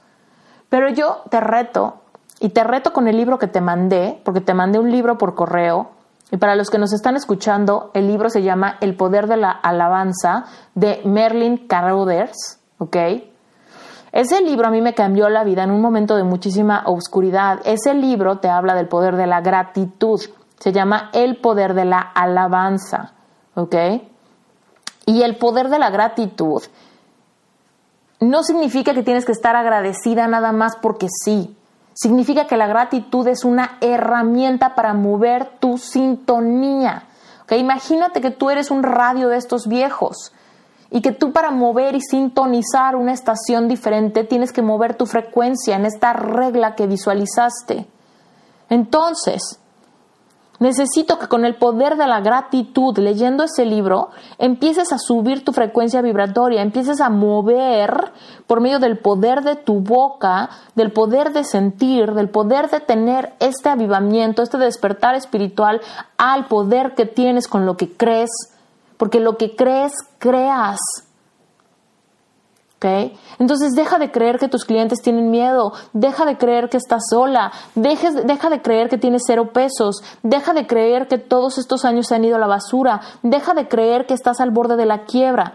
[0.68, 2.00] Pero yo te reto,
[2.40, 5.34] y te reto con el libro que te mandé, porque te mandé un libro por
[5.34, 5.90] correo.
[6.30, 9.50] Y para los que nos están escuchando, el libro se llama El poder de la
[9.50, 10.44] alabanza
[10.74, 12.96] de Merlin Carothers, ¿ok?
[14.12, 17.60] Ese libro a mí me cambió la vida en un momento de muchísima oscuridad.
[17.64, 20.20] Ese libro te habla del poder de la gratitud.
[20.64, 23.12] Se llama El poder de la alabanza,
[23.54, 23.74] ¿ok?
[25.04, 26.62] Y el poder de la gratitud
[28.18, 31.54] no significa que tienes que estar agradecida nada más porque sí.
[31.92, 37.08] Significa que la gratitud es una herramienta para mover tu sintonía.
[37.42, 37.52] ¿ok?
[37.58, 40.32] Imagínate que tú eres un radio de estos viejos
[40.90, 45.76] y que tú para mover y sintonizar una estación diferente tienes que mover tu frecuencia
[45.76, 47.86] en esta regla que visualizaste.
[48.70, 49.60] Entonces,
[50.60, 55.52] Necesito que con el poder de la gratitud, leyendo ese libro, empieces a subir tu
[55.52, 58.12] frecuencia vibratoria, empieces a mover
[58.46, 63.34] por medio del poder de tu boca, del poder de sentir, del poder de tener
[63.40, 65.80] este avivamiento, este despertar espiritual
[66.18, 68.30] al poder que tienes con lo que crees,
[68.96, 70.78] porque lo que crees, creas.
[73.38, 77.50] Entonces deja de creer que tus clientes tienen miedo, deja de creer que estás sola,
[77.74, 82.14] deja de creer que tienes cero pesos, deja de creer que todos estos años se
[82.14, 85.54] han ido a la basura, deja de creer que estás al borde de la quiebra,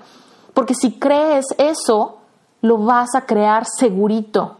[0.53, 2.17] porque si crees eso,
[2.61, 4.57] lo vas a crear segurito.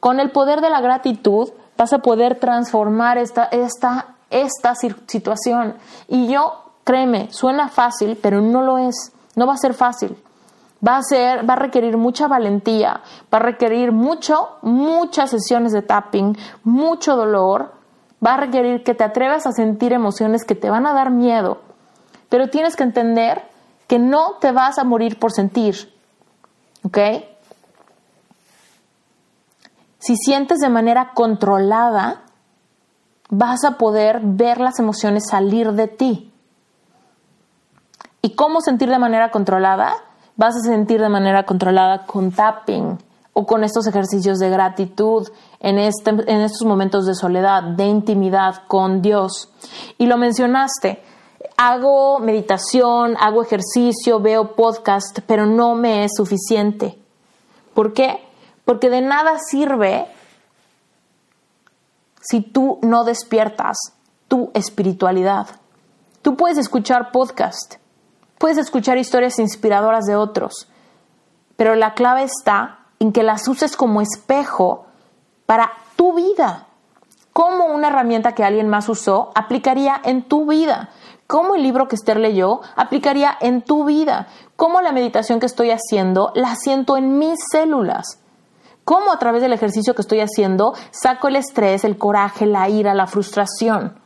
[0.00, 5.76] Con el poder de la gratitud vas a poder transformar esta, esta, esta situación.
[6.08, 9.13] Y yo, créeme, suena fácil, pero no lo es.
[9.36, 10.16] No va a ser fácil.
[10.86, 13.00] Va a ser, va a requerir mucha valentía,
[13.32, 17.72] va a requerir mucho, muchas sesiones de tapping, mucho dolor,
[18.24, 21.58] va a requerir que te atrevas a sentir emociones que te van a dar miedo,
[22.28, 23.42] pero tienes que entender
[23.86, 25.90] que no te vas a morir por sentir,
[26.82, 26.98] ¿ok?
[29.98, 32.24] Si sientes de manera controlada,
[33.30, 36.33] vas a poder ver las emociones salir de ti.
[38.24, 39.96] ¿Y cómo sentir de manera controlada?
[40.36, 42.96] Vas a sentir de manera controlada con tapping
[43.34, 45.28] o con estos ejercicios de gratitud
[45.60, 49.52] en, este, en estos momentos de soledad, de intimidad con Dios.
[49.98, 51.02] Y lo mencionaste,
[51.58, 56.98] hago meditación, hago ejercicio, veo podcast, pero no me es suficiente.
[57.74, 58.26] ¿Por qué?
[58.64, 60.06] Porque de nada sirve
[62.22, 63.76] si tú no despiertas
[64.28, 65.46] tu espiritualidad.
[66.22, 67.83] Tú puedes escuchar podcast,
[68.38, 70.68] puedes escuchar historias inspiradoras de otros,
[71.56, 74.86] pero la clave está en que las uses como espejo
[75.46, 76.66] para tu vida.
[77.32, 80.90] Cómo una herramienta que alguien más usó aplicaría en tu vida.
[81.26, 84.28] Cómo el libro que Esther leyó aplicaría en tu vida.
[84.56, 88.20] Cómo la meditación que estoy haciendo la siento en mis células
[88.84, 92.94] cómo a través del ejercicio que estoy haciendo saco el estrés, el coraje, la ira,
[92.94, 93.98] la frustración.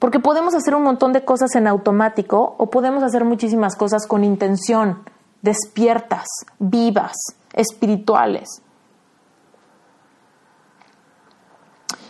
[0.00, 4.24] Porque podemos hacer un montón de cosas en automático o podemos hacer muchísimas cosas con
[4.24, 5.04] intención,
[5.42, 6.26] despiertas,
[6.58, 7.12] vivas,
[7.52, 8.62] espirituales.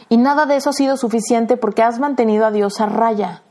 [0.08, 3.42] Y nada de eso ha sido suficiente porque has mantenido a Dios a raya.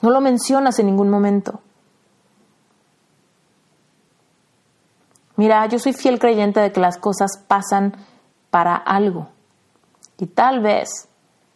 [0.00, 1.60] No lo mencionas en ningún momento.
[5.34, 7.96] Mira, yo soy fiel creyente de que las cosas pasan
[8.50, 9.28] para algo.
[10.16, 11.09] Y tal vez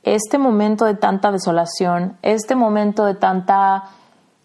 [0.05, 3.85] este momento de tanta desolación, este momento de tanta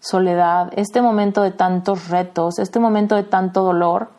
[0.00, 4.10] soledad, este momento de tantos retos, este momento de tanto dolor,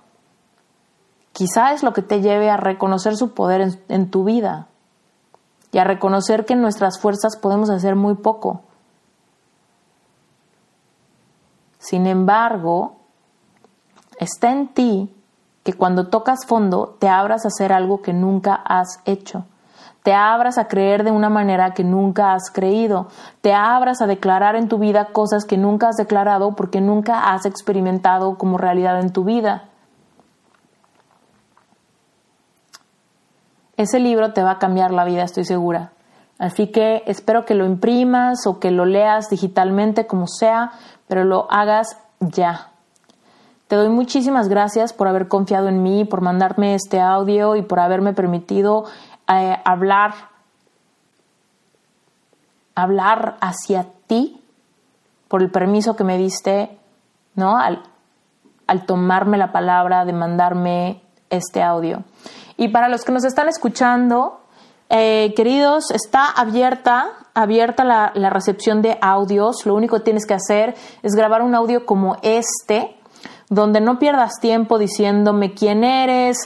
[1.33, 4.67] quizá es lo que te lleve a reconocer su poder en, tu vida
[5.71, 8.61] y a reconocer que en nuestras fuerzas podemos hacer muy poco.
[11.79, 12.97] Sin embargo,
[14.19, 15.15] está en ti
[15.63, 19.45] que cuando tocas fondo te abras a hacer algo que nunca has hecho.
[20.03, 23.07] Te abras a creer de una manera que nunca has creído.
[23.41, 27.45] Te abras a declarar en tu vida cosas que nunca has declarado porque nunca has
[27.45, 29.65] experimentado como realidad en tu vida.
[33.77, 35.91] Ese libro te va a cambiar la vida, estoy segura.
[36.39, 40.71] Así que espero que lo imprimas o que lo leas digitalmente, como sea,
[41.07, 42.71] pero lo hagas ya.
[43.67, 47.79] Te doy muchísimas gracias por haber confiado en mí, por mandarme este audio y por
[47.79, 48.85] haberme permitido
[49.31, 50.13] eh, hablar,
[52.75, 54.43] hablar hacia ti,
[55.27, 56.77] por el permiso que me diste,
[57.35, 57.57] ¿no?
[57.57, 57.83] Al,
[58.85, 62.03] tomarme la palabra de mandarme este audio.
[62.55, 64.41] Y para los que nos están escuchando,
[64.89, 69.65] eh, queridos, está abierta, abierta la recepción de audios.
[69.65, 72.95] Lo único que tienes que hacer es grabar un audio como este
[73.51, 76.37] donde no pierdas tiempo diciéndome quién eres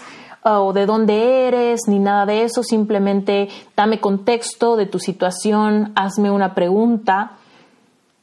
[0.45, 6.29] o de dónde eres, ni nada de eso, simplemente dame contexto de tu situación, hazme
[6.29, 7.31] una pregunta.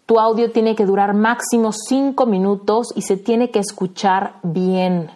[0.06, 5.10] Tu audio tiene que durar máximo cinco minutos y se tiene que escuchar bien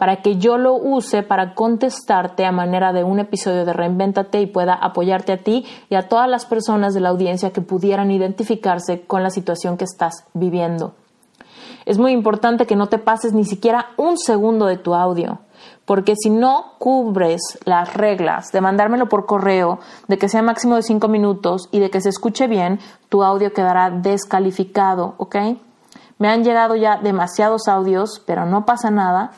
[0.00, 4.46] para que yo lo use para contestarte a manera de un episodio de Reinvéntate y
[4.46, 9.02] pueda apoyarte a ti y a todas las personas de la audiencia que pudieran identificarse
[9.02, 10.94] con la situación que estás viviendo.
[11.84, 15.40] Es muy importante que no te pases ni siquiera un segundo de tu audio,
[15.90, 20.84] porque si no cubres las reglas de mandármelo por correo, de que sea máximo de
[20.84, 22.78] cinco minutos y de que se escuche bien,
[23.08, 25.34] tu audio quedará descalificado, ¿ok?
[26.18, 29.32] Me han llegado ya demasiados audios, pero no pasa nada.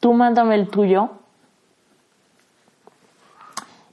[0.00, 1.10] Tú mándame el tuyo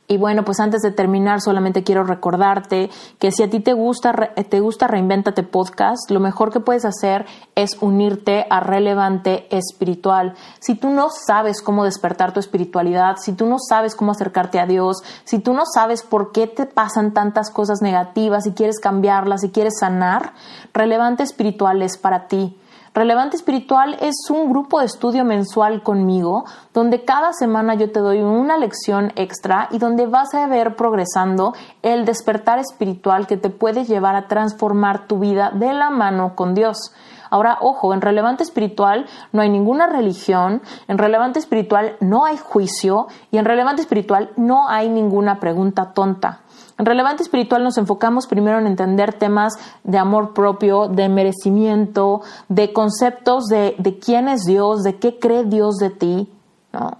[0.10, 2.90] y bueno, pues antes de terminar, solamente quiero recordarte
[3.20, 4.14] que si a ti te gusta,
[4.50, 10.34] te gusta Reinventate Podcast, lo mejor que puedes hacer es unirte a Relevante Espiritual.
[10.60, 14.66] Si tú no sabes cómo despertar tu espiritualidad, si tú no sabes cómo acercarte a
[14.66, 19.42] Dios, si tú no sabes por qué te pasan tantas cosas negativas, si quieres cambiarlas,
[19.42, 20.32] si quieres sanar,
[20.74, 22.56] Relevante Espiritual es para ti.
[22.98, 28.22] Relevante Espiritual es un grupo de estudio mensual conmigo donde cada semana yo te doy
[28.22, 33.86] una lección extra y donde vas a ver progresando el despertar espiritual que te puede
[33.86, 36.92] llevar a transformar tu vida de la mano con Dios.
[37.30, 43.10] Ahora, ojo, en relevante espiritual no hay ninguna religión, en relevante espiritual no hay juicio
[43.30, 46.42] y en relevante espiritual no hay ninguna pregunta tonta.
[46.78, 49.54] En relevante espiritual nos enfocamos primero en entender temas
[49.84, 55.44] de amor propio, de merecimiento, de conceptos de, de quién es Dios, de qué cree
[55.44, 56.32] Dios de ti,
[56.74, 56.98] ¿no?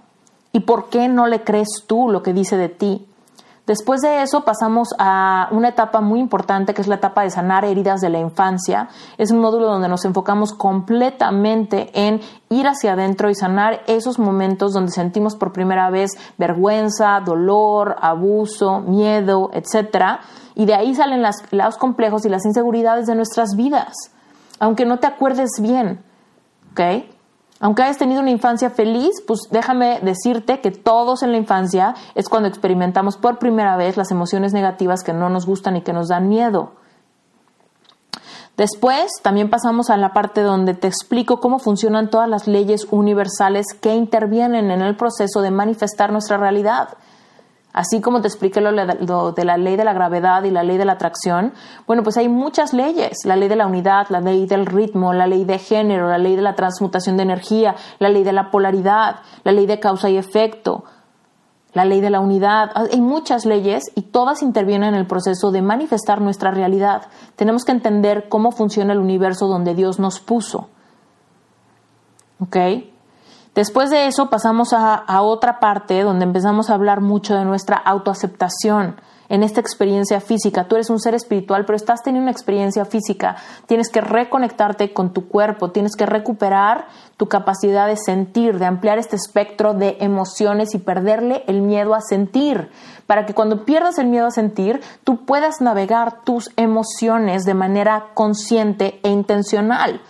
[0.52, 3.07] Y por qué no le crees tú lo que dice de ti.
[3.68, 7.66] Después de eso pasamos a una etapa muy importante que es la etapa de sanar
[7.66, 8.88] heridas de la infancia.
[9.18, 14.72] Es un módulo donde nos enfocamos completamente en ir hacia adentro y sanar esos momentos
[14.72, 20.18] donde sentimos por primera vez vergüenza, dolor, abuso, miedo, etc.
[20.54, 23.92] Y de ahí salen los lados complejos y las inseguridades de nuestras vidas,
[24.60, 26.02] aunque no te acuerdes bien.
[26.72, 27.17] ¿Ok?
[27.60, 32.28] Aunque hayas tenido una infancia feliz, pues déjame decirte que todos en la infancia es
[32.28, 36.08] cuando experimentamos por primera vez las emociones negativas que no nos gustan y que nos
[36.08, 36.72] dan miedo.
[38.56, 43.66] Después también pasamos a la parte donde te explico cómo funcionan todas las leyes universales
[43.80, 46.88] que intervienen en el proceso de manifestar nuestra realidad.
[47.78, 50.84] Así como te expliqué lo, de la ley de la gravedad y la ley de
[50.84, 51.52] la atracción,
[51.86, 55.28] bueno, pues hay muchas leyes, la ley de la unidad, la ley del ritmo, la
[55.28, 59.20] ley de género, la ley de la transmutación de energía, la ley de la polaridad,
[59.44, 60.82] la ley de causa y efecto,
[61.72, 62.72] la ley de la unidad.
[62.74, 67.02] Hay muchas leyes y todas intervienen en el proceso de manifestar nuestra realidad.
[67.36, 70.68] Tenemos que entender cómo funciona el universo donde Dios nos puso.
[72.40, 72.56] ¿Ok?
[73.54, 79.00] Después de eso pasamos a, otra parte donde empezamos a hablar mucho de nuestra autoaceptación
[79.28, 80.64] en esta experiencia física.
[80.68, 83.36] Tú eres un ser espiritual, pero estás teniendo una experiencia física.
[83.66, 86.86] Tienes que reconectarte con tu cuerpo, tienes que recuperar
[87.16, 92.00] tu capacidad de sentir, de ampliar este espectro de emociones y perderle el miedo a
[92.00, 92.70] sentir,
[93.06, 98.06] para que cuando pierdas el miedo a sentir, tú puedas navegar tus emociones de manera
[98.14, 100.00] consciente e intencional.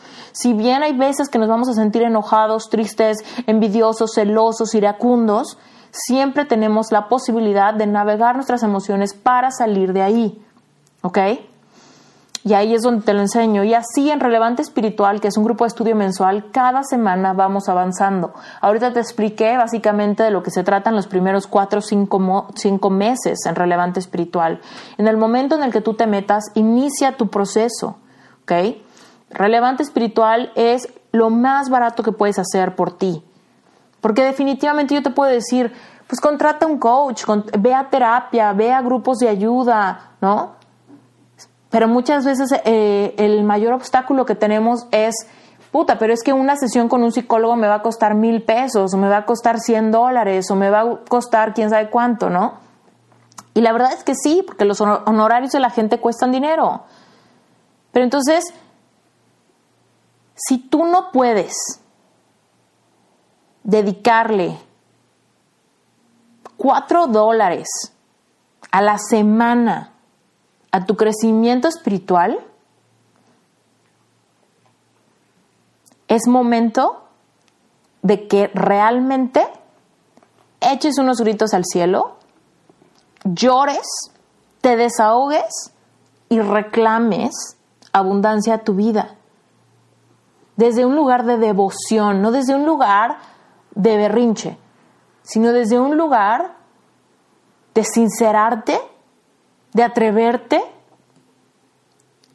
[0.41, 3.18] Si bien hay veces que nos vamos a sentir enojados, tristes,
[3.49, 5.59] envidiosos, celosos, iracundos,
[5.91, 10.41] siempre tenemos la posibilidad de navegar nuestras emociones para salir de ahí.
[11.03, 11.18] ¿Ok?
[12.45, 13.64] Y ahí es donde te lo enseño.
[13.64, 17.68] Y así en Relevante Espiritual, que es un grupo de estudio mensual, cada semana vamos
[17.68, 18.32] avanzando.
[18.61, 22.47] Ahorita te expliqué básicamente de lo que se trata en los primeros cuatro o cinco,
[22.55, 24.61] cinco meses en Relevante Espiritual.
[24.99, 27.97] En el momento en el que tú te metas, inicia tu proceso.
[28.45, 28.53] ¿Ok?
[29.31, 33.22] Relevante espiritual es lo más barato que puedes hacer por ti.
[34.01, 35.72] Porque definitivamente yo te puedo decir,
[36.07, 37.24] pues contrata un coach,
[37.59, 40.53] ve a terapia, ve a grupos de ayuda, ¿no?
[41.70, 45.14] Pero muchas veces eh, el mayor obstáculo que tenemos es,
[45.70, 48.95] puta, pero es que una sesión con un psicólogo me va a costar mil pesos,
[48.95, 52.31] o me va a costar cien dólares, o me va a costar quién sabe cuánto,
[52.31, 52.55] ¿no?
[53.53, 56.85] Y la verdad es que sí, porque los honorarios de la gente cuestan dinero.
[57.93, 58.45] Pero entonces,
[60.39, 61.55] si tú no puedes
[63.64, 64.57] dedicarle
[66.57, 67.68] cuatro dólares
[68.70, 69.93] a la semana
[70.70, 72.39] a tu crecimiento espiritual,
[76.07, 77.03] es momento
[78.03, 79.45] de que realmente
[80.61, 82.16] eches unos gritos al cielo,
[83.24, 83.86] llores,
[84.61, 85.72] te desahogues
[86.28, 87.57] y reclames
[87.93, 89.17] abundancia a tu vida
[90.59, 93.18] desde un lugar de devoción, no desde un lugar
[93.76, 94.59] de berrinche,
[95.22, 96.56] sino desde un lugar
[97.74, 98.76] de sincerarte,
[99.72, 100.61] de atreverte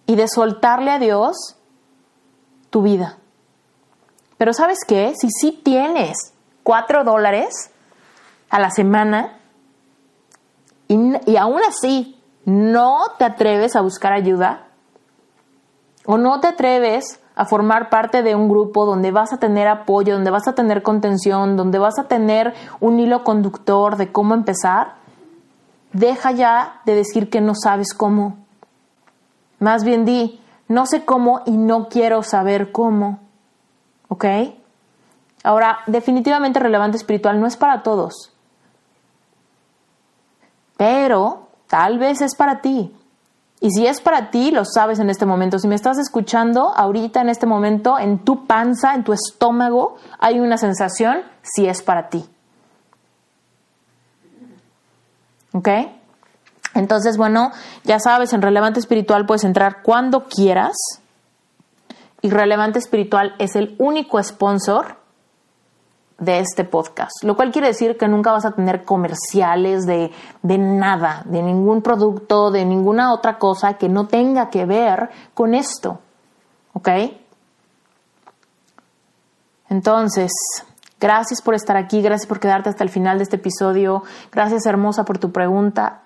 [0.05, 1.57] y de soltarle a Dios
[2.69, 3.17] tu vida.
[4.37, 7.71] Pero sabes qué, si sí tienes cuatro dólares
[8.49, 9.37] a la semana
[10.87, 10.95] y,
[11.29, 14.67] y aún así no te atreves a buscar ayuda
[16.05, 20.13] o no te atreves a formar parte de un grupo donde vas a tener apoyo,
[20.13, 24.95] donde vas a tener contención, donde vas a tener un hilo conductor de cómo empezar,
[25.91, 28.37] deja ya de decir que no sabes cómo.
[29.59, 33.19] Más bien di, no sé cómo y no quiero saber cómo.
[34.09, 34.25] ¿Ok?
[35.43, 38.31] Ahora, definitivamente relevante espiritual no es para todos.
[40.77, 42.95] Pero tal vez es para ti.
[43.63, 45.57] Y si es para ti, lo sabes en este momento.
[45.57, 50.41] Si me estás escuchando ahorita en este momento, en tu panza, en tu estómago, hay
[50.41, 52.25] una sensación, si es para ti.
[55.53, 55.69] ¿Ok?
[56.73, 57.53] Entonces, bueno,
[57.85, 60.75] ya sabes, en Relevante Espiritual puedes entrar cuando quieras.
[62.21, 64.97] Y Relevante Espiritual es el único sponsor
[66.23, 70.57] de este podcast, lo cual quiere decir que nunca vas a tener comerciales de, de,
[70.57, 75.99] nada, de ningún producto, de ninguna otra cosa que no tenga que ver con esto.
[76.73, 76.89] ¿Ok?
[79.69, 80.31] Entonces,
[80.99, 85.05] gracias por estar aquí, gracias por quedarte hasta el final de este episodio, gracias hermosa
[85.05, 86.01] por tu pregunta.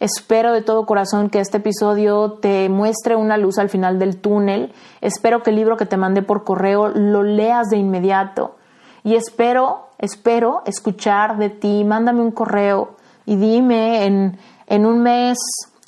[0.00, 4.72] Espero de todo corazón que este episodio te muestre una luz al final del túnel.
[5.00, 8.56] Espero que el libro que te mandé por correo lo leas de inmediato.
[9.04, 11.84] Y espero, espero escuchar de ti.
[11.84, 12.96] Mándame un correo
[13.26, 15.38] y dime en, en un mes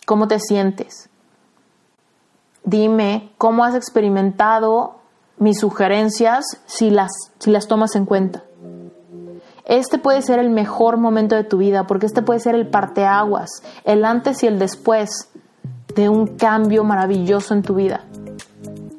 [0.06, 1.08] cómo te sientes.
[2.64, 4.96] Dime cómo has experimentado
[5.38, 8.42] mis sugerencias si las, si las tomas en cuenta.
[9.64, 13.50] Este puede ser el mejor momento de tu vida porque este puede ser el parteaguas,
[13.84, 15.30] el antes y el después
[15.94, 18.02] de un cambio maravilloso en tu vida.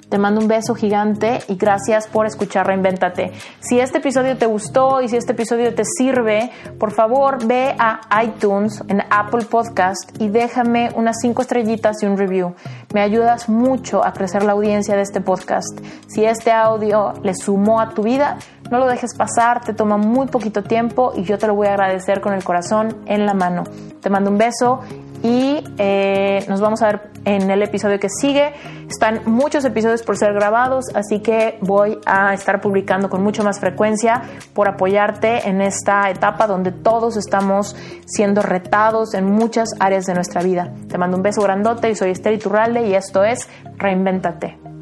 [0.10, 3.32] Te mando un beso gigante y gracias por escuchar Reinventate.
[3.60, 8.02] Si este episodio te gustó y si este episodio te sirve, por favor ve a
[8.23, 12.53] iTunes, en Apple Podcast y déjame unas cinco estrellitas y un review.
[12.94, 15.80] Me ayudas mucho a crecer la audiencia de este podcast.
[16.07, 18.38] Si este audio le sumó a tu vida,
[18.69, 21.72] no lo dejes pasar, te toma muy poquito tiempo y yo te lo voy a
[21.72, 23.64] agradecer con el corazón en la mano.
[24.02, 24.82] Te mando un beso
[25.26, 28.53] y eh, nos vamos a ver en el episodio que sigue.
[28.88, 33.60] Están muchos episodios por ser grabados, así que voy a estar publicando con mucha más
[33.60, 34.22] frecuencia
[34.53, 37.76] por apoyarte en esta etapa donde todos estamos
[38.06, 40.72] siendo retados en muchas áreas de nuestra vida.
[40.89, 44.74] Te mando un beso grandote y soy Esther Iturralde y esto es Reinvéntate.